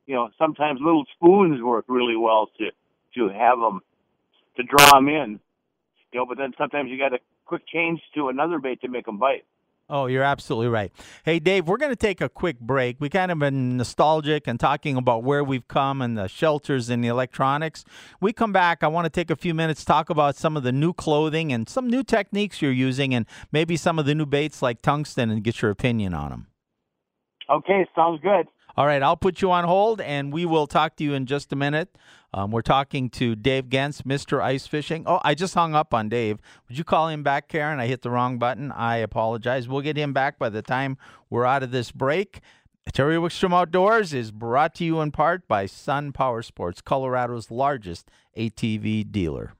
[0.07, 2.71] You know, sometimes little spoons work really well to
[3.15, 3.81] to have them
[4.57, 5.39] to draw them in
[6.11, 9.05] you know, but then sometimes you got to quick change to another bait to make
[9.05, 9.45] them bite.
[9.91, 10.91] Oh, you're absolutely right.
[11.25, 12.97] Hey, Dave, we're going to take a quick break.
[12.99, 17.03] We kind of been nostalgic and talking about where we've come and the shelters and
[17.03, 17.83] the electronics.
[18.21, 18.83] We come back.
[18.83, 21.67] I want to take a few minutes talk about some of the new clothing and
[21.67, 25.43] some new techniques you're using, and maybe some of the new baits like tungsten, and
[25.43, 26.47] get your opinion on them.
[27.49, 28.47] Okay, sounds good.
[28.77, 31.51] All right, I'll put you on hold, and we will talk to you in just
[31.51, 31.97] a minute.
[32.33, 34.41] Um, we're talking to Dave Genz, Mr.
[34.41, 35.03] Ice Fishing.
[35.07, 36.37] Oh, I just hung up on Dave.
[36.67, 37.79] Would you call him back, Karen?
[37.79, 38.71] I hit the wrong button.
[38.71, 39.67] I apologize.
[39.67, 40.97] We'll get him back by the time
[41.29, 42.41] we're out of this break.
[42.93, 48.09] Terry Wickstrom Outdoors is brought to you in part by Sun Power Sports, Colorado's largest
[48.37, 49.53] ATV dealer.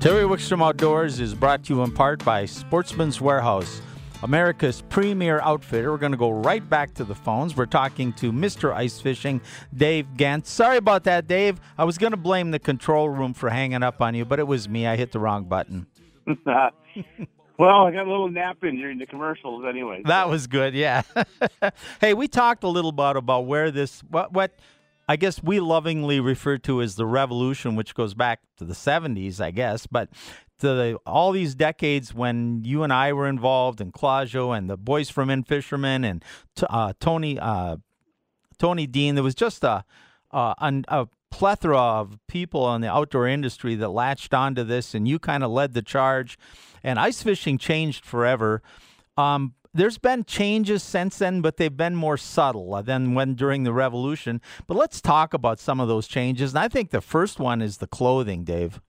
[0.00, 3.80] Terry Wickstrom Outdoors is brought to you in part by Sportsman's Warehouse,
[4.22, 5.92] America's premier outfitter.
[5.92, 7.56] We're going to go right back to the phones.
[7.56, 8.74] We're talking to Mr.
[8.74, 9.40] Ice Fishing,
[9.74, 10.46] Dave Genz.
[10.46, 11.60] Sorry about that, Dave.
[11.76, 14.46] I was going to blame the control room for hanging up on you, but it
[14.46, 14.86] was me.
[14.86, 15.86] I hit the wrong button.
[16.26, 20.02] well, I got a little nap in during the commercials anyway.
[20.04, 21.02] That was good, yeah.
[22.00, 24.58] hey, we talked a little bit about where this what what
[25.08, 29.40] I guess we lovingly refer to as the revolution, which goes back to the 70s,
[29.40, 30.10] I guess, but
[30.58, 35.10] the, all these decades when you and I were involved, and Claudio and the boys
[35.10, 36.24] from In Fisherman and
[36.68, 37.76] uh, Tony uh,
[38.58, 39.84] Tony Dean, there was just a,
[40.32, 45.44] a plethora of people in the outdoor industry that latched onto this, and you kind
[45.44, 46.38] of led the charge.
[46.82, 48.62] And ice fishing changed forever.
[49.16, 53.72] Um, there's been changes since then, but they've been more subtle than when during the
[53.72, 54.40] revolution.
[54.66, 56.52] But let's talk about some of those changes.
[56.52, 58.80] And I think the first one is the clothing, Dave.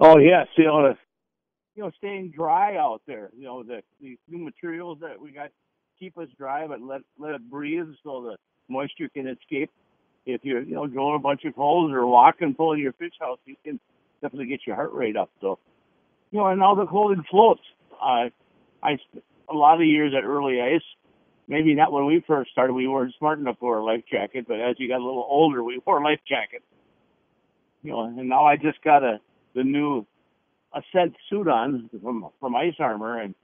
[0.00, 0.18] Oh
[0.64, 0.98] know, the,
[1.74, 3.30] you know, staying dry out there.
[3.36, 5.50] You know, the these new materials that we got
[5.98, 8.36] keep us dry, but let let it breathe so the
[8.68, 9.70] moisture can escape.
[10.26, 13.14] If you're you know drilling a bunch of holes or walking full of your fish
[13.20, 13.78] house, you can
[14.20, 15.30] definitely get your heart rate up.
[15.40, 15.58] So,
[16.30, 17.62] you know, and now the clothing floats.
[17.92, 18.30] Uh,
[18.82, 18.98] I
[19.48, 20.82] a lot of years at early ice.
[21.46, 22.72] Maybe not when we first started.
[22.72, 25.62] We weren't smart enough for a life jacket, but as you got a little older,
[25.62, 26.64] we wore life jackets.
[27.82, 29.20] You know, and now I just got a
[29.54, 30.06] the new
[30.74, 33.34] Ascent suit on from from Ice Armor, and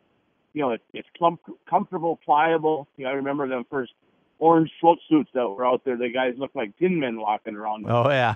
[0.53, 2.89] you know, it, it's clump, comfortable, pliable.
[2.97, 3.93] You know, I remember them first
[4.41, 5.97] orange float suits that were out there.
[5.97, 7.87] The guys looked like tin men walking around.
[7.89, 8.35] Oh yeah.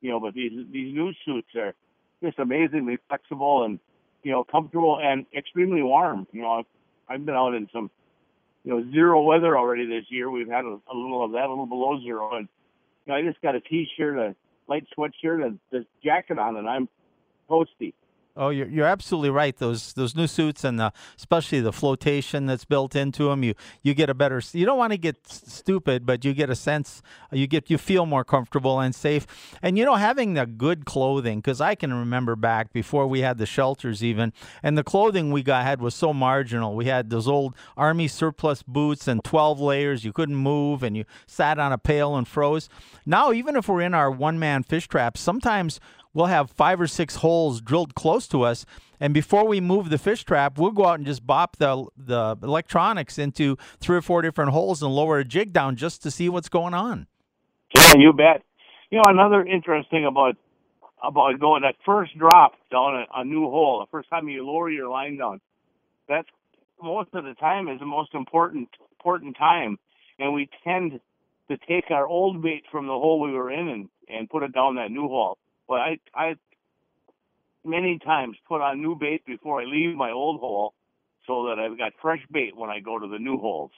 [0.00, 1.74] You know, but these these new suits are
[2.22, 3.80] just amazingly flexible and
[4.22, 6.26] you know comfortable and extremely warm.
[6.32, 6.66] You know, I've,
[7.08, 7.90] I've been out in some
[8.64, 10.30] you know zero weather already this year.
[10.30, 12.48] We've had a, a little of that, a little below zero, and
[13.06, 14.36] you know, I just got a t-shirt, a
[14.72, 16.88] light sweatshirt, and this jacket on, and I'm
[17.50, 17.92] toasty.
[18.34, 19.54] Oh, you're, you're absolutely right.
[19.54, 23.92] Those those new suits and the, especially the flotation that's built into them, you you
[23.92, 24.40] get a better.
[24.52, 27.02] You don't want to get stupid, but you get a sense.
[27.30, 29.26] You get you feel more comfortable and safe.
[29.60, 33.36] And you know, having the good clothing, because I can remember back before we had
[33.36, 36.74] the shelters even, and the clothing we got had was so marginal.
[36.74, 40.06] We had those old army surplus boots and 12 layers.
[40.06, 42.70] You couldn't move, and you sat on a pail and froze.
[43.04, 45.80] Now, even if we're in our one man fish traps, sometimes
[46.14, 48.64] we'll have five or six holes drilled close to us.
[49.00, 52.36] And before we move the fish trap, we'll go out and just bop the the
[52.42, 56.28] electronics into three or four different holes and lower a jig down just to see
[56.28, 57.06] what's going on.
[57.74, 58.42] Yeah, you bet.
[58.90, 60.36] You know, another interesting about
[61.02, 64.70] about going that first drop down a, a new hole, the first time you lower
[64.70, 65.40] your line down,
[66.08, 66.28] that's
[66.80, 69.78] most of the time is the most important important time,
[70.18, 71.00] and we tend
[71.50, 74.52] to take our old bait from the hole we were in and and put it
[74.52, 75.38] down that new hole.
[75.68, 76.34] But I I
[77.64, 80.74] many times put on new bait before I leave my old hole,
[81.26, 83.70] so that I've got fresh bait when I go to the new holes.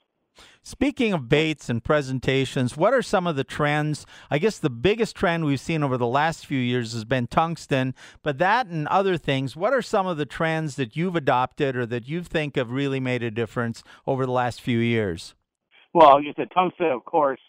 [0.62, 4.04] Speaking of baits and presentations, what are some of the trends?
[4.30, 7.94] I guess the biggest trend we've seen over the last few years has been tungsten,
[8.22, 11.86] but that and other things, what are some of the trends that you've adopted or
[11.86, 15.34] that you think have really made a difference over the last few years?
[15.92, 17.40] Well, you said tungsten, of course,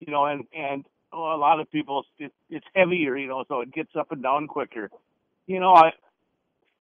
[0.00, 3.72] you know, and and a lot of people it, it's heavier, you know, so it
[3.72, 4.90] gets up and down quicker.
[5.46, 5.90] You know, I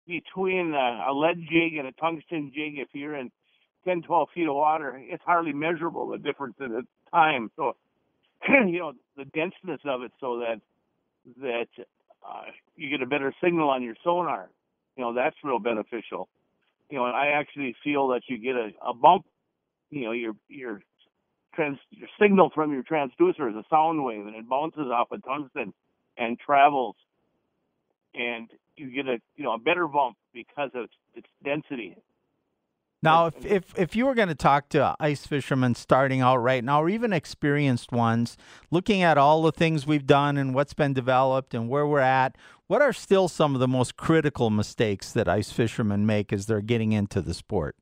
[0.07, 3.31] between a, a lead jig and a tungsten jig, if you're in
[3.85, 7.51] 10, 12 feet of water, it's hardly measurable the difference in the time.
[7.57, 7.77] So,
[8.49, 10.61] you know, the denseness of it, so that
[11.41, 11.69] that
[12.27, 12.43] uh,
[12.77, 14.51] you get a better signal on your sonar.
[14.97, 16.29] You know, that's real beneficial.
[16.91, 19.25] You know, and I actually feel that you get a, a bump.
[19.91, 20.83] You know, your your
[21.55, 25.19] trans your signal from your transducer is a sound wave, and it bounces off a
[25.19, 25.73] tungsten
[26.17, 26.97] and travels,
[28.15, 31.97] and you get a you know a better bump because of its density.
[33.03, 36.63] Now, if, if, if you were going to talk to ice fishermen starting out right
[36.63, 38.37] now, or even experienced ones,
[38.71, 42.37] looking at all the things we've done and what's been developed and where we're at,
[42.67, 46.61] what are still some of the most critical mistakes that ice fishermen make as they're
[46.61, 47.75] getting into the sport?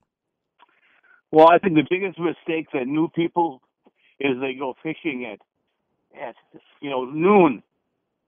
[1.31, 3.61] Well, I think the biggest mistake that new people
[4.19, 5.38] is they go fishing at
[6.21, 6.35] at
[6.81, 7.62] you know noon,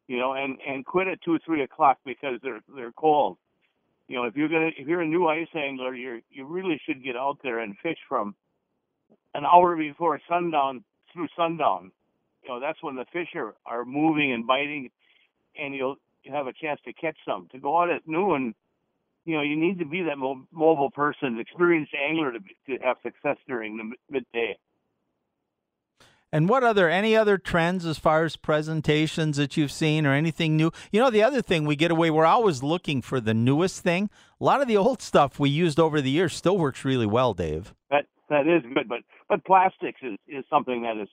[0.07, 3.39] you know, and and quit at two three o'clock because they're they're cold.
[4.09, 7.03] You know, if you're gonna if you're a new ice angler, you you really should
[7.03, 8.35] get out there and fish from
[9.35, 11.93] an hour before sundown through sundown.
[12.43, 14.91] You know, that's when the fish are, are moving and biting,
[15.59, 17.49] and you'll you have a chance to catch some.
[17.53, 18.55] To go out at noon,
[19.25, 22.97] you know, you need to be that mo- mobile person, experienced angler to, to have
[23.03, 24.57] success during the midday.
[26.33, 30.57] And what other any other trends as far as presentations that you've seen or anything
[30.57, 30.71] new?
[30.93, 34.11] You know, the other thing we get away, we're always looking for the newest thing.
[34.41, 37.35] A lot of the old stuff we used over the years still works really well,
[37.35, 37.75] Dave.
[37.91, 41.09] That that is good, but but plastics is, is something that is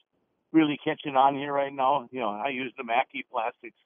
[0.52, 2.08] really catching on here right now.
[2.12, 3.78] You know, I use the Maki plastics.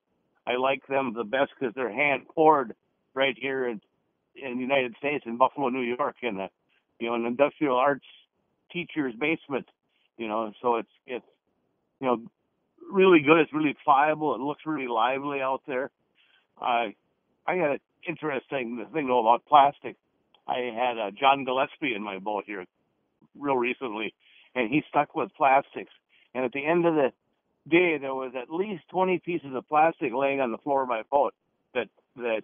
[0.45, 2.75] I like them the best because they're hand poured
[3.13, 3.79] right here in
[4.35, 6.49] in the United States in Buffalo, New York, in a
[6.99, 8.05] you know an industrial arts
[8.71, 9.67] teacher's basement
[10.21, 11.25] you know, so it's it's
[11.99, 12.21] you know
[12.91, 13.39] really good.
[13.39, 14.35] It's really pliable.
[14.35, 15.89] It looks really lively out there.
[16.61, 16.93] I
[17.47, 19.95] I had an interesting thing though about plastic.
[20.47, 22.65] I had uh, John Gillespie in my boat here
[23.35, 24.13] real recently,
[24.53, 25.93] and he stuck with plastics.
[26.35, 27.11] And at the end of the
[27.67, 31.01] day, there was at least 20 pieces of plastic laying on the floor of my
[31.09, 31.33] boat
[31.73, 32.43] that that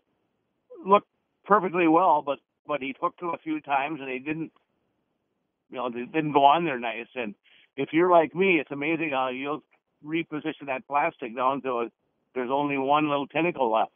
[0.84, 1.10] looked
[1.48, 4.52] perfectly well, but but he hooked them a few times and they didn't,
[5.72, 7.08] you know, they didn't go on there nice.
[7.16, 7.34] And
[7.78, 9.64] if you're like me, it's amazing how you'll
[10.06, 11.88] reposition that plastic down to a,
[12.36, 13.92] there's only one little tentacle left,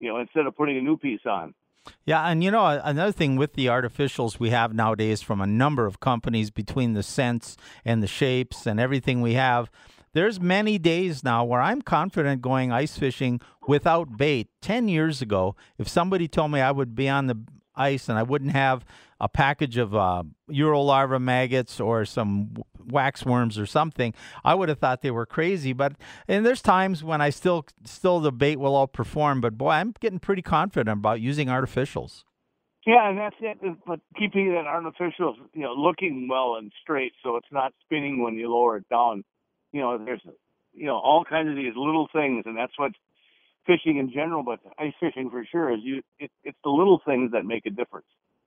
[0.00, 1.54] you know, instead of putting a new piece on.
[2.04, 5.86] Yeah, and you know another thing with the artificials we have nowadays from a number
[5.86, 9.70] of companies between the scents and the shapes and everything we have,
[10.14, 14.48] there's many days now where I'm confident going ice fishing without bait.
[14.62, 17.38] 10 years ago, if somebody told me I would be on the
[17.74, 18.84] ice and I wouldn't have
[19.20, 22.54] a package of uh, Eurolarva maggots or some
[22.86, 24.14] wax worms or something,
[24.44, 25.72] I would have thought they were crazy.
[25.72, 25.94] But
[26.28, 29.40] and there's times when I still still the bait will outperform.
[29.40, 32.24] But boy, I'm getting pretty confident about using artificials.
[32.86, 33.58] Yeah, and that's it.
[33.86, 38.34] But keeping that artificial, you know, looking well and straight, so it's not spinning when
[38.34, 39.24] you lower it down.
[39.74, 40.22] You know, there's,
[40.72, 42.92] you know, all kinds of these little things, and that's what
[43.66, 46.00] fishing in general, but ice fishing for sure is you.
[46.20, 48.06] It, it's the little things that make a difference.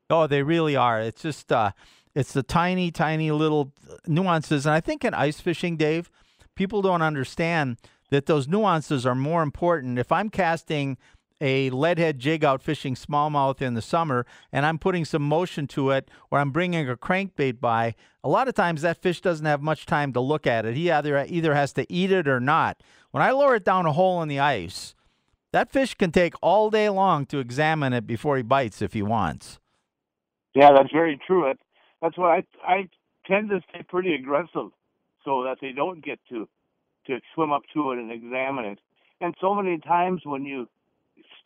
[0.09, 1.01] Oh, they really are.
[1.01, 1.71] It's just, uh,
[2.15, 3.73] it's the tiny, tiny little
[4.07, 6.09] nuances, and I think in ice fishing, Dave,
[6.55, 7.75] people don't understand
[8.09, 9.99] that those nuances are more important.
[9.99, 10.97] If I'm casting
[11.39, 15.91] a leadhead jig out fishing smallmouth in the summer and I'm putting some motion to
[15.91, 19.61] it or I'm bringing a crankbait by, a lot of times that fish doesn't have
[19.61, 20.75] much time to look at it.
[20.75, 22.81] He either either has to eat it or not.
[23.11, 24.95] When I lower it down a hole in the ice,
[25.51, 29.01] that fish can take all day long to examine it before he bites if he
[29.01, 29.59] wants.
[30.53, 31.53] Yeah, that's very true.
[32.01, 32.89] That's why I I
[33.25, 34.71] tend to stay pretty aggressive
[35.23, 36.47] so that they don't get to
[37.07, 38.79] to swim up to it and examine it.
[39.21, 40.67] And so many times when you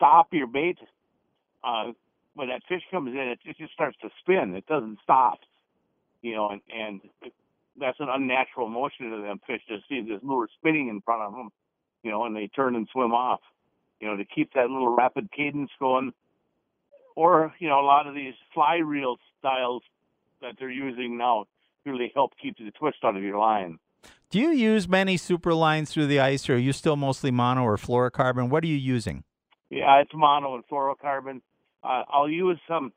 [0.02, 0.78] stop your bait,
[1.62, 1.92] uh,
[2.34, 4.54] when that fish comes in, it, just starts to spin.
[4.56, 5.38] It doesn't stop,
[6.22, 7.00] you know, and, and
[7.78, 11.32] that's an unnatural motion to them fish to see this lure spinning in front of
[11.32, 11.50] them,
[12.02, 13.40] you know, and they turn and swim off,
[14.00, 16.12] you know, to keep that little rapid cadence going.
[17.14, 19.82] Or, you know, a lot of these fly reel styles
[20.40, 21.44] that they're using now
[21.84, 23.78] really help keep the twist out of your line.
[24.30, 27.62] Do you use many super lines through the ice, or are you still mostly mono
[27.62, 28.48] or fluorocarbon?
[28.48, 29.24] What are you using?
[29.72, 31.40] Yeah, it's mono and fluorocarbon.
[31.82, 32.92] Uh, I'll use some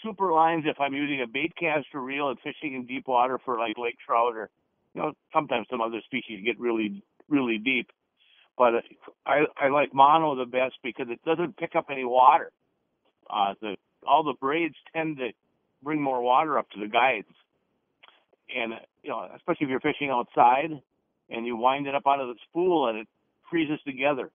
[0.00, 3.58] super lines if I'm using a bait caster reel and fishing in deep water for
[3.58, 4.48] like lake trout or,
[4.94, 7.88] you know, sometimes some other species get really, really deep.
[8.56, 8.74] But
[9.26, 12.52] I I like mono the best because it doesn't pick up any water.
[13.28, 13.76] Uh, the
[14.06, 15.30] all the braids tend to
[15.82, 17.34] bring more water up to the guides,
[18.54, 20.80] and you know, especially if you're fishing outside
[21.28, 23.08] and you wind it up out of the spool and it
[23.50, 24.30] freezes together.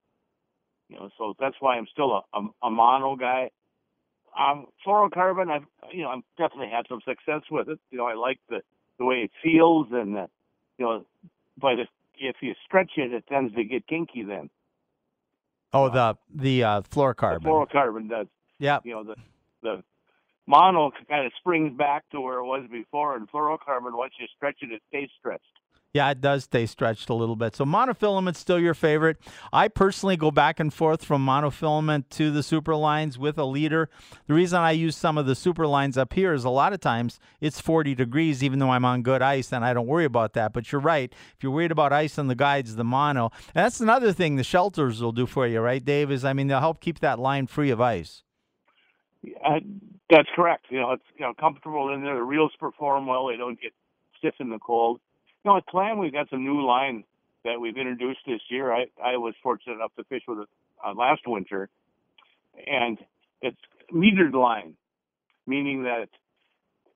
[0.90, 3.50] You know, so that's why I'm still a, a, a mono guy.
[4.38, 7.80] Um, fluorocarbon, I've you know, I've definitely had some success with it.
[7.90, 8.62] You know, I like the
[9.00, 10.30] the way it feels, and the,
[10.78, 11.06] you know,
[11.60, 14.50] but if if you stretch it, it tends to get kinky then.
[15.74, 17.44] Oh, the the uh, fluorocarbon.
[17.44, 18.28] The fluorocarbon does.
[18.60, 18.80] Yeah.
[18.84, 19.16] You know, the
[19.62, 19.84] the
[20.48, 24.58] mono kind of springs back to where it was before, and fluorocarbon, once you stretch
[24.62, 25.44] it, it stays stretched.
[25.96, 27.56] Yeah, it does stay stretched a little bit.
[27.56, 29.16] So monofilament's still your favorite.
[29.54, 33.90] I personally go back and forth from monofilament to the super lines with a leader.
[34.28, 36.82] The reason I use some of the super lines up here is a lot of
[36.82, 40.34] times it's 40 degrees, even though I'm on good ice, and I don't worry about
[40.34, 40.52] that.
[40.52, 41.14] But you're right.
[41.14, 43.32] If you're worried about ice on the guides, the mono.
[43.54, 46.12] And that's another thing the shelters will do for you, right, Dave?
[46.12, 48.22] Is I mean they'll help keep that line free of ice.
[49.24, 49.62] Uh,
[50.10, 50.66] that's correct.
[50.72, 52.16] You know, it's you know comfortable in there.
[52.16, 53.28] The reels perform well.
[53.28, 53.72] They don't get
[54.18, 55.00] stiff in the cold.
[55.46, 57.04] Know, at Clam we've got some new line
[57.44, 58.74] that we've introduced this year.
[58.74, 60.50] I I was fortunate enough to fish with it
[60.86, 61.70] uh, last winter,
[62.66, 62.98] and
[63.42, 63.60] it's
[63.94, 64.76] metered line,
[65.46, 66.10] meaning that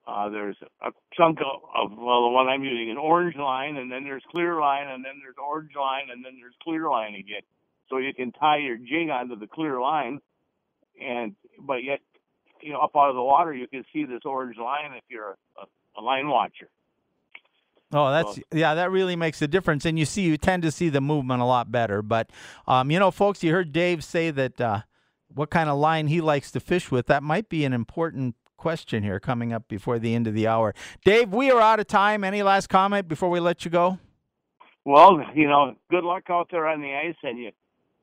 [0.07, 3.91] uh, there's a chunk of, of well the one I'm using an orange line, and
[3.91, 7.43] then there's clear line, and then there's orange line, and then there's clear line again.
[7.89, 10.21] So you can tie your jig onto the clear line,
[10.99, 11.99] and but yet
[12.61, 15.37] you know, up out of the water, you can see this orange line if you're
[15.57, 16.69] a, a line watcher.
[17.91, 20.71] Oh, that's so, yeah, that really makes a difference, and you see, you tend to
[20.71, 22.01] see the movement a lot better.
[22.03, 22.29] But,
[22.67, 24.81] um, you know, folks, you heard Dave say that uh,
[25.33, 27.07] what kind of line he likes to fish with.
[27.07, 30.75] That might be an important question here coming up before the end of the hour.
[31.03, 32.23] Dave, we are out of time.
[32.23, 33.97] Any last comment before we let you go?
[34.85, 37.51] Well, you know, good luck out there on the ice, and you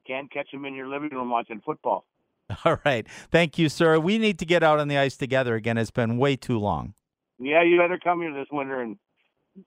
[0.07, 2.07] can't catch them in your living room watching football.
[2.64, 3.07] All right.
[3.30, 3.99] Thank you, sir.
[3.99, 5.78] We need to get out on the ice together again.
[5.78, 6.95] It's been way too long.
[7.39, 8.97] Yeah, you better come here this winter, and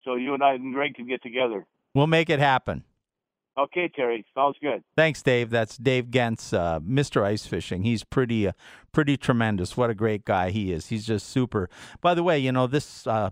[0.04, 1.66] so you and I and Greg can get together.
[1.94, 2.84] We'll make it happen.
[3.58, 4.26] Okay, Terry.
[4.34, 4.84] Sounds good.
[4.96, 5.50] Thanks, Dave.
[5.50, 7.24] That's Dave Genz, uh, Mr.
[7.24, 7.84] Ice Fishing.
[7.84, 8.54] He's pretty, uh,
[8.94, 9.76] pretty tremendous.
[9.76, 10.88] What a great guy he is.
[10.88, 11.70] He's just super.
[12.00, 13.06] By the way, you know this.
[13.06, 13.32] Uh,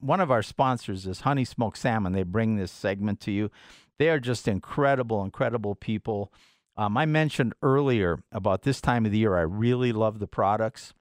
[0.00, 2.12] one of our sponsors is Honey Smoked Salmon.
[2.12, 3.50] They bring this segment to you.
[3.98, 6.32] They are just incredible, incredible people.
[6.76, 10.94] Um, I mentioned earlier about this time of the year, I really love the products.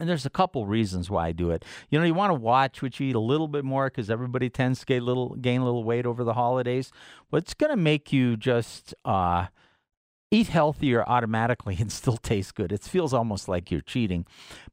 [0.00, 1.64] And there's a couple reasons why I do it.
[1.88, 4.50] You know, you want to watch what you eat a little bit more because everybody
[4.50, 6.90] tends to gain a little, gain a little weight over the holidays.
[7.30, 9.46] But it's going to make you just uh,
[10.32, 12.72] eat healthier automatically and still taste good.
[12.72, 14.26] It feels almost like you're cheating.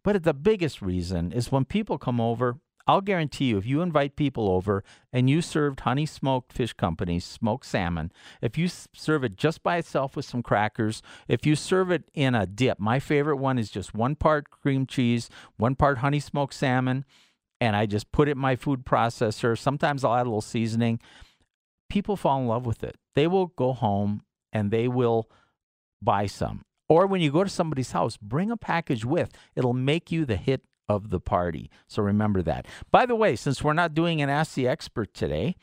[0.04, 2.58] But the biggest reason is when people come over
[2.88, 7.26] I'll guarantee you, if you invite people over and you served Honey Smoked Fish Company's
[7.26, 8.12] smoked salmon,
[8.42, 12.36] if you serve it just by itself with some crackers, if you serve it in
[12.36, 16.54] a dip, my favorite one is just one part cream cheese, one part honey smoked
[16.54, 17.06] salmon,
[17.60, 19.58] and I just put it in my food processor.
[19.58, 21.00] Sometimes I'll add a little seasoning.
[21.90, 22.96] People fall in love with it.
[23.16, 25.30] They will go home and they will
[26.02, 29.30] buy some Or when you go to somebody's house, bring a package with.
[29.56, 30.64] It'll make you the hit
[30.96, 31.70] of the party.
[31.88, 32.68] So remember that.
[32.92, 35.56] By the way, since we're not doing an Ask the Expert today,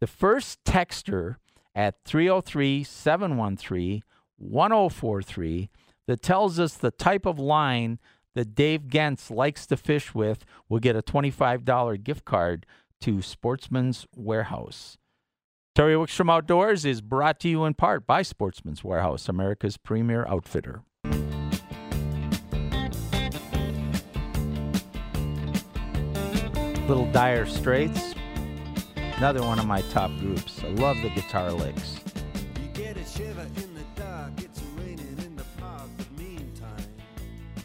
[0.00, 1.36] the first texter
[1.74, 4.02] at 303 713
[4.36, 5.70] 1043
[6.06, 7.98] that tells us the type of line
[8.34, 12.66] that Dave Genz likes to fish with will get a $25 gift card
[13.00, 14.96] to Sportsman's Warehouse.
[15.74, 20.82] Terry Wickstrom Outdoors is brought to you in part by Sportsman's Warehouse, America's premier outfitter.
[26.88, 28.14] Little Dire Straits,
[29.18, 30.64] another one of my top groups.
[30.64, 32.00] I love the guitar licks.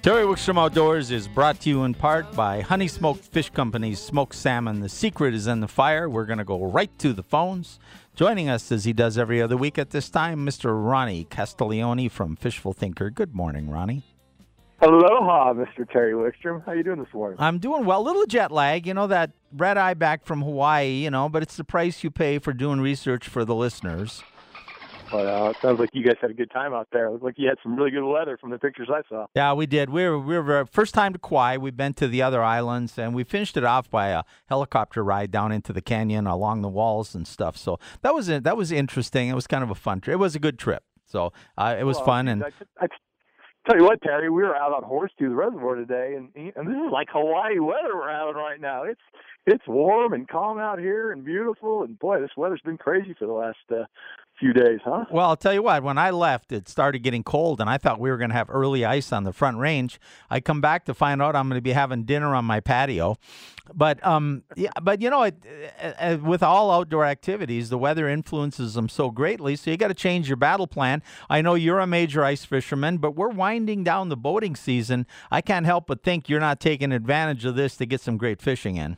[0.02, 4.36] Terry Wickstrom Outdoors is brought to you in part by Honey Smoked Fish Company's smoked
[4.36, 4.82] salmon.
[4.82, 6.10] The secret is in the fire.
[6.10, 7.80] We're going to go right to the phones.
[8.14, 10.66] Joining us as he does every other week at this time, Mr.
[10.86, 13.10] Ronnie Castiglione from Fishful Thinker.
[13.10, 14.04] Good morning, Ronnie.
[14.84, 15.90] Aloha, Mr.
[15.90, 16.62] Terry Wickstrom.
[16.66, 17.38] How you doing this morning?
[17.40, 18.02] I'm doing well.
[18.02, 21.42] A little jet lag, you know, that red eye back from Hawaii, you know, but
[21.42, 24.24] it's the price you pay for doing research for the listeners.
[25.10, 27.06] But uh, it sounds like you guys had a good time out there.
[27.06, 29.28] It looked like you had some really good weather from the pictures I saw.
[29.36, 29.90] Yeah, we did.
[29.90, 31.56] We were we were first time to Kauai.
[31.58, 35.32] We've been to the other islands, and we finished it off by a helicopter ride
[35.32, 37.56] down into the canyon along the walls and stuff.
[37.56, 39.30] So that was that was interesting.
[39.30, 40.16] It was kind of a fun trip.
[40.16, 40.84] It was a good trip.
[41.06, 42.28] So uh, it was well, fun.
[42.28, 42.50] And I,
[42.82, 42.88] I,
[43.66, 46.92] tell you what, Terry, we were out on Horsetooth Reservoir today, and and this is
[46.92, 48.84] like Hawaii weather we're having right now.
[48.84, 49.02] It's
[49.46, 53.26] it's warm and calm out here and beautiful, and boy, this weather's been crazy for
[53.26, 53.86] the last uh,
[54.40, 55.06] few days, huh?
[55.12, 58.00] Well, I'll tell you what, when I left, it started getting cold, and I thought
[58.00, 60.00] we were going to have early ice on the front range.
[60.30, 63.18] I come back to find out I'm going to be having dinner on my patio.
[63.74, 65.36] But um, yeah, but you know, it,
[66.00, 69.56] uh, with all outdoor activities, the weather influences them so greatly.
[69.56, 71.02] So you got to change your battle plan.
[71.30, 75.08] I know you're a major ice fisherman, but we're winding down the boating season.
[75.32, 78.42] I can't help but think you're not taking advantage of this to get some great
[78.42, 78.98] fishing in.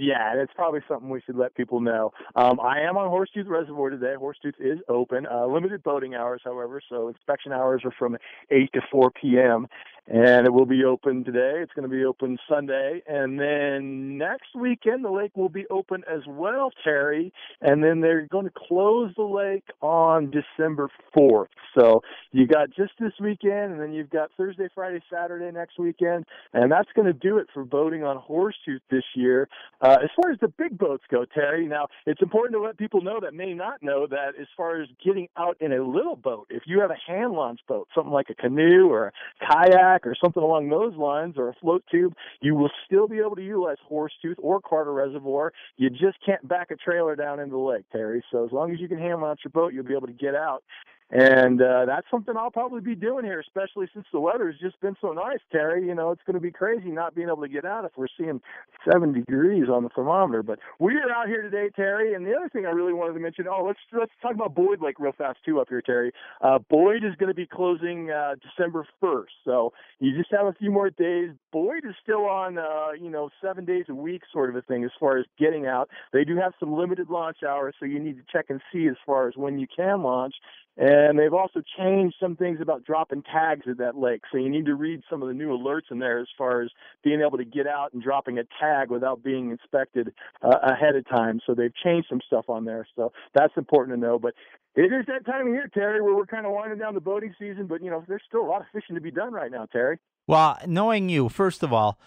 [0.00, 2.10] Yeah, that's probably something we should let people know.
[2.34, 4.14] Um, I am on Horsetooth Reservoir today.
[4.18, 5.26] Horsetooth is open.
[5.30, 8.16] Uh, limited boating hours, however, so inspection hours are from
[8.50, 9.66] 8 to 4 p.m
[10.10, 11.60] and it will be open today.
[11.62, 16.02] It's going to be open Sunday, and then next weekend the lake will be open
[16.12, 17.32] as well, Terry.
[17.60, 21.50] And then they're going to close the lake on December fourth.
[21.78, 22.02] So
[22.32, 26.72] you got just this weekend, and then you've got Thursday, Friday, Saturday next weekend, and
[26.72, 29.48] that's going to do it for boating on Horsetooth this year.
[29.80, 33.00] Uh, as far as the big boats go, Terry, now it's important to let people
[33.00, 36.48] know that may not know that as far as getting out in a little boat,
[36.50, 40.14] if you have a hand launch boat, something like a canoe or a kayak or
[40.22, 43.76] something along those lines or a float tube, you will still be able to utilize
[43.90, 45.52] Horsetooth or Carter Reservoir.
[45.76, 48.22] You just can't back a trailer down into the lake, Terry.
[48.30, 50.34] So as long as you can hand out your boat, you'll be able to get
[50.34, 50.62] out
[51.10, 54.96] and uh, that's something I'll probably be doing here, especially since the weather's just been
[55.00, 55.86] so nice, Terry.
[55.86, 58.06] You know, it's going to be crazy not being able to get out if we're
[58.16, 58.40] seeing
[58.88, 60.44] seven degrees on the thermometer.
[60.44, 62.14] But we are out here today, Terry.
[62.14, 64.80] And the other thing I really wanted to mention, oh, let's let's talk about Boyd
[64.80, 66.12] Lake real fast too up here, Terry.
[66.42, 70.52] Uh, Boyd is going to be closing uh, December first, so you just have a
[70.52, 71.30] few more days.
[71.52, 74.84] Boyd is still on, uh, you know, seven days a week sort of a thing
[74.84, 75.88] as far as getting out.
[76.12, 78.96] They do have some limited launch hours, so you need to check and see as
[79.04, 80.34] far as when you can launch.
[80.82, 84.22] And they've also changed some things about dropping tags at that lake.
[84.32, 86.70] So you need to read some of the new alerts in there as far as
[87.04, 91.06] being able to get out and dropping a tag without being inspected uh, ahead of
[91.06, 91.38] time.
[91.46, 92.86] So they've changed some stuff on there.
[92.96, 94.18] So that's important to know.
[94.18, 94.32] But
[94.74, 97.34] it is that time of year, Terry, where we're kind of winding down the boating
[97.38, 97.66] season.
[97.66, 99.98] But, you know, there's still a lot of fishing to be done right now, Terry.
[100.26, 101.98] Well, knowing you, first of all,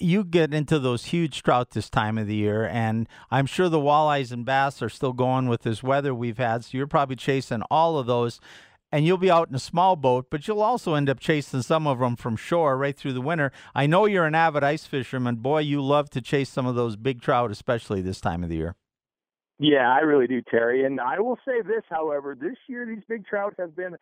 [0.00, 3.78] you get into those huge trout this time of the year, and I'm sure the
[3.78, 6.64] walleyes and bass are still going with this weather we've had.
[6.64, 8.40] So you're probably chasing all of those,
[8.90, 11.86] and you'll be out in a small boat, but you'll also end up chasing some
[11.86, 13.52] of them from shore right through the winter.
[13.74, 15.36] I know you're an avid ice fisherman.
[15.36, 18.56] Boy, you love to chase some of those big trout, especially this time of the
[18.56, 18.76] year.
[19.62, 20.86] Yeah, I really do, Terry.
[20.86, 23.94] And I will say this, however, this year these big trout have been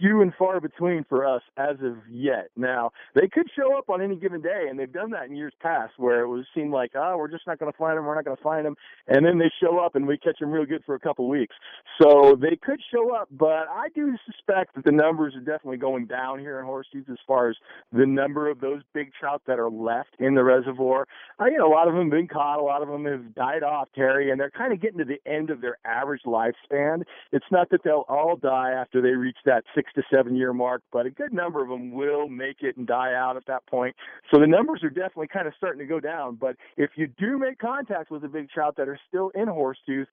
[0.00, 2.50] few and far between for us as of yet.
[2.56, 5.52] Now, they could show up on any given day, and they've done that in years
[5.60, 8.14] past where it was seemed like, oh, we're just not going to find them, we're
[8.14, 8.76] not going to find them,
[9.08, 11.54] and then they show up and we catch them real good for a couple weeks.
[12.00, 16.06] So they could show up, but I do suspect that the numbers are definitely going
[16.06, 17.56] down here in Horsetooth as far as
[17.92, 21.06] the number of those big trout that are left in the reservoir.
[21.38, 23.34] I, you know, a lot of them have been caught, a lot of them have
[23.34, 27.02] died off, Terry, and they're kind of getting to the end of their average lifespan.
[27.32, 30.82] It's not that they'll all die after they reach that six to seven year mark,
[30.92, 33.94] but a good number of them will make it and die out at that point.
[34.32, 36.36] So the numbers are definitely kind of starting to go down.
[36.36, 40.06] But if you do make contact with the big trout that are still in Horsetooth,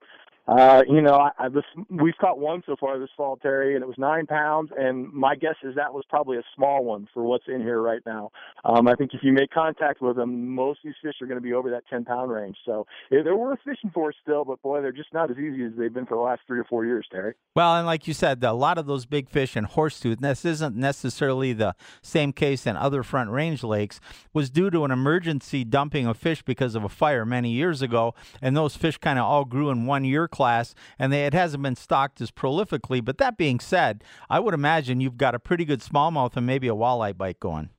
[0.47, 3.83] Uh, you know, I, I, this, we've caught one so far this fall, Terry, and
[3.83, 4.71] it was nine pounds.
[4.77, 8.01] And my guess is that was probably a small one for what's in here right
[8.05, 8.31] now.
[8.65, 11.37] Um, I think if you make contact with them, most of these fish are going
[11.37, 12.57] to be over that 10 pound range.
[12.65, 15.73] So yeah, they're worth fishing for still, but boy, they're just not as easy as
[15.77, 17.35] they've been for the last three or four years, Terry.
[17.55, 20.75] Well, and like you said, a lot of those big fish in Horsetooth, this isn't
[20.75, 23.99] necessarily the same case in other front range lakes,
[24.33, 28.15] was due to an emergency dumping of fish because of a fire many years ago.
[28.41, 31.61] And those fish kind of all grew in one year class, and they, it hasn't
[31.63, 33.03] been stocked as prolifically.
[33.03, 36.67] But that being said, I would imagine you've got a pretty good smallmouth and maybe
[36.67, 37.69] a walleye bite going.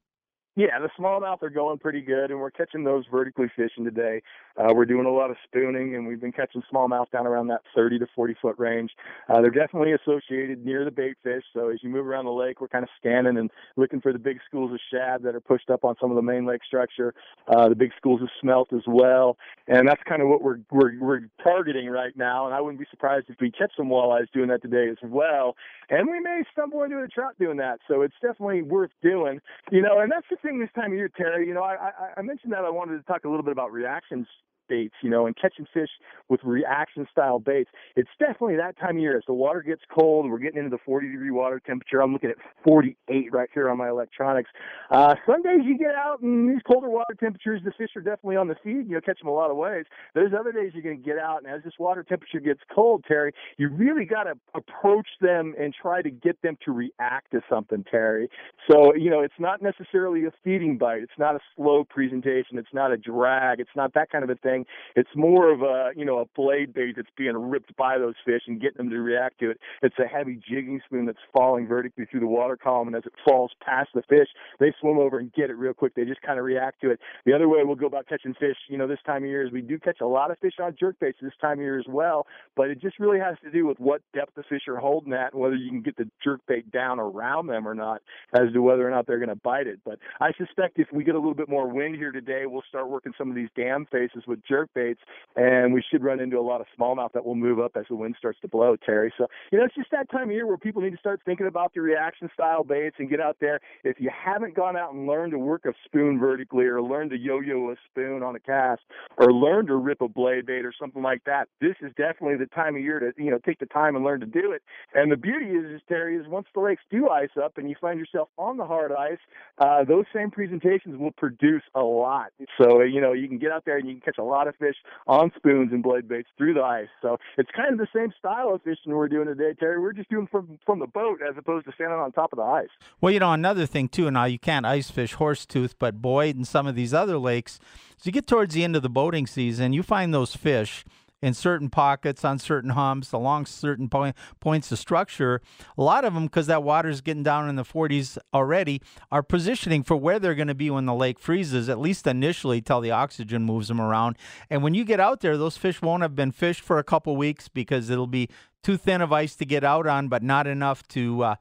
[0.54, 4.22] Yeah, the smallmouth are going pretty good, and we're catching those vertically fishing today.
[4.56, 7.62] Uh, we're doing a lot of spooning, and we've been catching smallmouth down around that
[7.74, 8.90] 30 to 40 foot range.
[9.28, 12.60] Uh, they're definitely associated near the bait fish, so as you move around the lake,
[12.60, 15.70] we're kind of scanning and looking for the big schools of shad that are pushed
[15.70, 17.14] up on some of the main lake structure,
[17.48, 19.36] uh, the big schools of smelt as well,
[19.68, 22.46] and that's kind of what we're we're we're targeting right now.
[22.46, 25.56] And I wouldn't be surprised if we catch some walleyes doing that today as well,
[25.88, 27.80] and we may stumble into a trout doing that.
[27.88, 29.40] So it's definitely worth doing,
[29.70, 30.00] you know.
[30.00, 31.46] And that's the thing this time of year, Terry.
[31.46, 33.72] You know, I, I, I mentioned that I wanted to talk a little bit about
[33.72, 34.26] reactions
[34.72, 35.90] baits, you know, and catching fish
[36.30, 37.68] with reaction style baits.
[37.94, 40.30] It's definitely that time of year as the water gets cold.
[40.30, 42.00] We're getting into the 40 degree water temperature.
[42.00, 44.48] I'm looking at 48 right here on my electronics.
[44.90, 48.36] Uh, some days you get out and these colder water temperatures, the fish are definitely
[48.36, 48.76] on the feed.
[48.76, 49.84] And you'll catch them a lot of ways.
[50.14, 53.04] There's other days you're going to get out, and as this water temperature gets cold,
[53.06, 57.40] Terry, you really got to approach them and try to get them to react to
[57.48, 58.28] something, Terry.
[58.70, 61.02] So, you know, it's not necessarily a feeding bite.
[61.02, 62.58] It's not a slow presentation.
[62.58, 63.60] It's not a drag.
[63.60, 64.61] It's not that kind of a thing.
[64.96, 68.42] It's more of a you know a blade bait that's being ripped by those fish
[68.46, 69.58] and getting them to react to it.
[69.82, 73.12] It's a heavy jigging spoon that's falling vertically through the water column, and as it
[73.24, 75.94] falls past the fish, they swim over and get it real quick.
[75.94, 77.00] They just kind of react to it.
[77.24, 79.52] The other way we'll go about catching fish, you know, this time of year is
[79.52, 81.86] we do catch a lot of fish on jerk baits this time of year as
[81.88, 85.12] well, but it just really has to do with what depth the fish are holding
[85.12, 88.02] at and whether you can get the jerk bait down around them or not
[88.34, 89.80] as to whether or not they're going to bite it.
[89.84, 92.88] But I suspect if we get a little bit more wind here today, we'll start
[92.88, 95.00] working some of these dam faces with jerk baits,
[95.34, 97.96] and we should run into a lot of smallmouth that will move up as the
[97.96, 99.10] wind starts to blow, Terry.
[99.16, 101.46] So, you know, it's just that time of year where people need to start thinking
[101.46, 103.60] about the reaction style baits and get out there.
[103.82, 107.18] If you haven't gone out and learned to work a spoon vertically or learned to
[107.18, 108.82] yo-yo a spoon on a cast
[109.16, 112.50] or learned to rip a blade bait or something like that, this is definitely the
[112.54, 114.62] time of year to, you know, take the time and learn to do it.
[114.94, 117.76] And the beauty is, is Terry, is once the lakes do ice up and you
[117.80, 119.22] find yourself on the hard ice,
[119.58, 122.32] uh, those same presentations will produce a lot.
[122.60, 124.56] So, you know, you can get out there and you can catch a lot of
[124.56, 124.76] fish
[125.06, 126.88] on spoons and blade baits through the ice.
[127.00, 129.80] So it's kind of the same style of fishing we're doing today, Terry.
[129.80, 132.44] We're just doing from from the boat as opposed to standing on top of the
[132.44, 132.68] ice.
[133.00, 134.10] Well, you know, another thing too.
[134.10, 137.58] Now you can't ice fish Horsetooth, but Boyd and some of these other lakes.
[137.98, 140.84] As you get towards the end of the boating season, you find those fish
[141.22, 145.40] in certain pockets, on certain humps, along certain point, points of structure.
[145.78, 149.22] A lot of them, because that water is getting down in the 40s already, are
[149.22, 152.80] positioning for where they're going to be when the lake freezes, at least initially, till
[152.80, 154.18] the oxygen moves them around.
[154.50, 157.16] And when you get out there, those fish won't have been fished for a couple
[157.16, 158.28] weeks because it'll be
[158.62, 161.34] too thin of ice to get out on, but not enough to uh,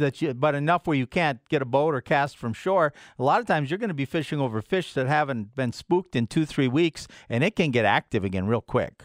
[0.00, 2.92] that you, but enough where you can't get a boat or cast from shore.
[3.18, 6.16] A lot of times you're going to be fishing over fish that haven't been spooked
[6.16, 9.04] in two, three weeks, and it can get active again real quick.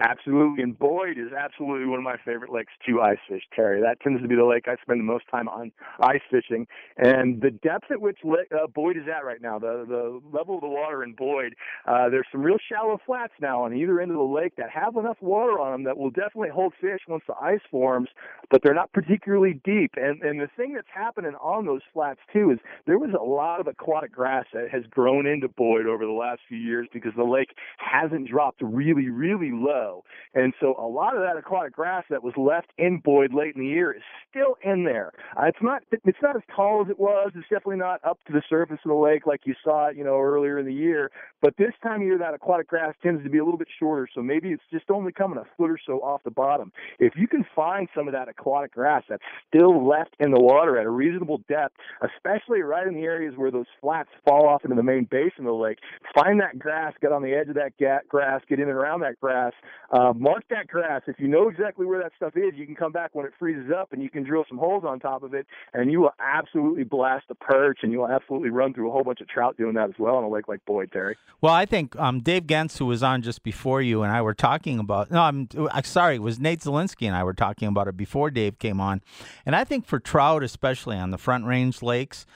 [0.00, 3.80] Absolutely, and Boyd is absolutely one of my favorite lakes to ice fish, Terry.
[3.80, 6.66] That tends to be the lake I spend the most time on ice fishing,
[6.98, 10.60] and the depth at which uh, Boyd is at right now, the the level of
[10.60, 11.54] the water in Boyd,
[11.86, 14.96] uh, there's some real shallow flats now on either end of the lake that have
[14.96, 18.10] enough water on them that will definitely hold fish once the ice forms,
[18.50, 19.92] but they're not particularly deep.
[19.96, 23.60] And and the thing that's happening on those flats too is there was a lot
[23.60, 27.24] of aquatic grass that has grown into Boyd over the last few years because the
[27.24, 29.85] lake hasn't dropped really really low
[30.34, 33.62] and so a lot of that aquatic grass that was left in Boyd late in
[33.62, 35.12] the year is still in there.
[35.36, 37.32] Uh, it's not it's not as tall as it was.
[37.34, 40.04] It's definitely not up to the surface of the lake like you saw it, you
[40.04, 41.10] know, earlier in the year.
[41.42, 44.08] But this time of year, that aquatic grass tends to be a little bit shorter.
[44.14, 46.72] So maybe it's just only coming a foot or so off the bottom.
[46.98, 50.78] If you can find some of that aquatic grass that's still left in the water
[50.78, 54.76] at a reasonable depth, especially right in the areas where those flats fall off into
[54.76, 55.78] the main basin of the lake,
[56.14, 57.72] find that grass, get on the edge of that
[58.08, 59.52] grass, get in and around that grass,
[59.90, 61.02] uh, mark that grass.
[61.06, 63.70] If you know exactly where that stuff is, you can come back when it freezes
[63.70, 66.84] up and you can drill some holes on top of it, and you will absolutely
[66.84, 69.74] blast a perch, and you will absolutely run through a whole bunch of trout doing
[69.74, 71.16] that as well on a lake like Boyd, Terry.
[71.40, 74.34] Well, I think um, Dave Genz, who was on just before you and I were
[74.34, 77.88] talking about, no, I'm, I'm sorry, it was Nate Zielinski and I were talking about
[77.88, 79.02] it before Dave came on.
[79.44, 82.26] And I think for trout, especially on the front range lakes,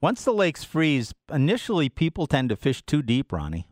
[0.00, 3.66] once the lakes freeze, initially people tend to fish too deep, Ronnie.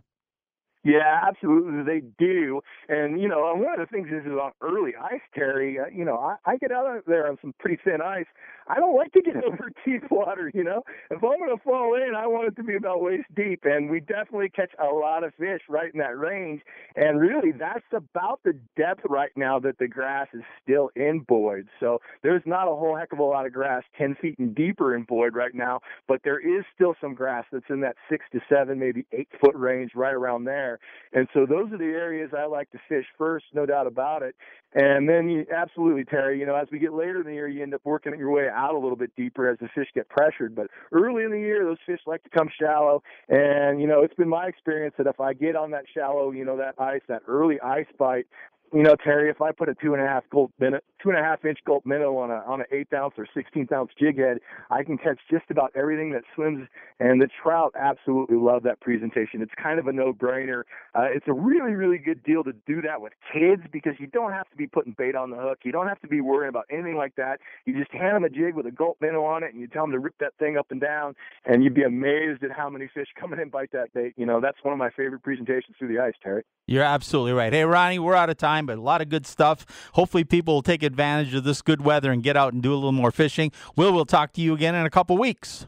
[0.84, 2.60] Yeah, absolutely, they do.
[2.88, 5.78] And you know, one of the things is on early ice, Terry.
[5.78, 8.26] Uh, you know, I, I get out there on some pretty thin ice.
[8.68, 10.50] I don't like to get over deep water.
[10.54, 13.26] You know, if I'm going to fall in, I want it to be about waist
[13.34, 13.64] deep.
[13.64, 16.62] And we definitely catch a lot of fish right in that range.
[16.96, 21.68] And really, that's about the depth right now that the grass is still in Boyd.
[21.80, 24.94] So there's not a whole heck of a lot of grass 10 feet and deeper
[24.94, 28.40] in Boyd right now, but there is still some grass that's in that six to
[28.48, 30.78] seven, maybe eight foot range, right around there.
[31.12, 34.34] And so those are the areas I like to fish first, no doubt about it.
[34.74, 37.62] And then you absolutely, Terry, you know, as we get later in the year, you
[37.62, 40.54] end up working your way out a little bit deeper as the fish get pressured.
[40.54, 43.02] But early in the year, those fish like to come shallow.
[43.28, 46.44] And, you know, it's been my experience that if I get on that shallow, you
[46.44, 48.26] know, that ice, that early ice bite,
[48.72, 51.18] you know, Terry, if I put a two and a half gold minute, two and
[51.18, 54.18] a half inch gold minnow on a on an eighth ounce or sixteenth ounce jig
[54.18, 54.38] head,
[54.70, 56.68] I can catch just about everything that swims.
[57.00, 59.42] And the trout absolutely love that presentation.
[59.42, 60.62] It's kind of a no brainer.
[60.94, 64.32] Uh, it's a really really good deal to do that with kids because you don't
[64.32, 65.58] have to be putting bait on the hook.
[65.64, 67.40] You don't have to be worrying about anything like that.
[67.64, 69.84] You just hand them a jig with a gold minnow on it, and you tell
[69.84, 71.14] them to rip that thing up and down,
[71.44, 74.14] and you'd be amazed at how many fish come in and bite that bait.
[74.16, 76.44] You know, that's one of my favorite presentations through the ice, Terry.
[76.66, 77.52] You're absolutely right.
[77.52, 79.64] Hey, Ronnie, we're out of time, but a lot of good stuff.
[79.94, 82.76] Hopefully, people will take advantage of this good weather and get out and do a
[82.76, 83.52] little more fishing.
[83.76, 85.66] Will, we'll talk to you again in a couple weeks.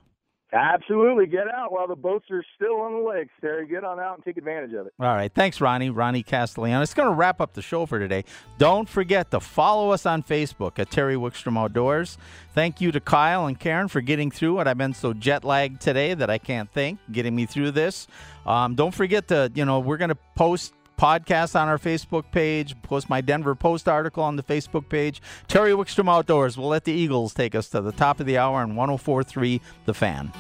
[0.53, 1.27] Absolutely.
[1.27, 3.69] Get out while the boats are still on the lakes, Terry.
[3.69, 4.93] Get on out and take advantage of it.
[4.99, 5.33] All right.
[5.33, 5.91] Thanks, Ronnie.
[5.91, 6.83] Ronnie Castellano.
[6.83, 8.25] It's going to wrap up the show for today.
[8.59, 12.19] Don't forget to follow us on Facebook at Terry Wickstrom Outdoors.
[12.53, 14.67] Thank you to Kyle and Karen for getting through it.
[14.67, 18.09] I've been so jet lagged today that I can't think, getting me through this.
[18.45, 22.77] Um, don't forget to, you know, we're going to post podcast on our Facebook page,
[22.83, 25.23] post my Denver Post article on the Facebook page.
[25.49, 28.61] Terry Wickstrom Outdoors will let the Eagles take us to the top of the hour
[28.61, 30.31] on 1043 The Fan.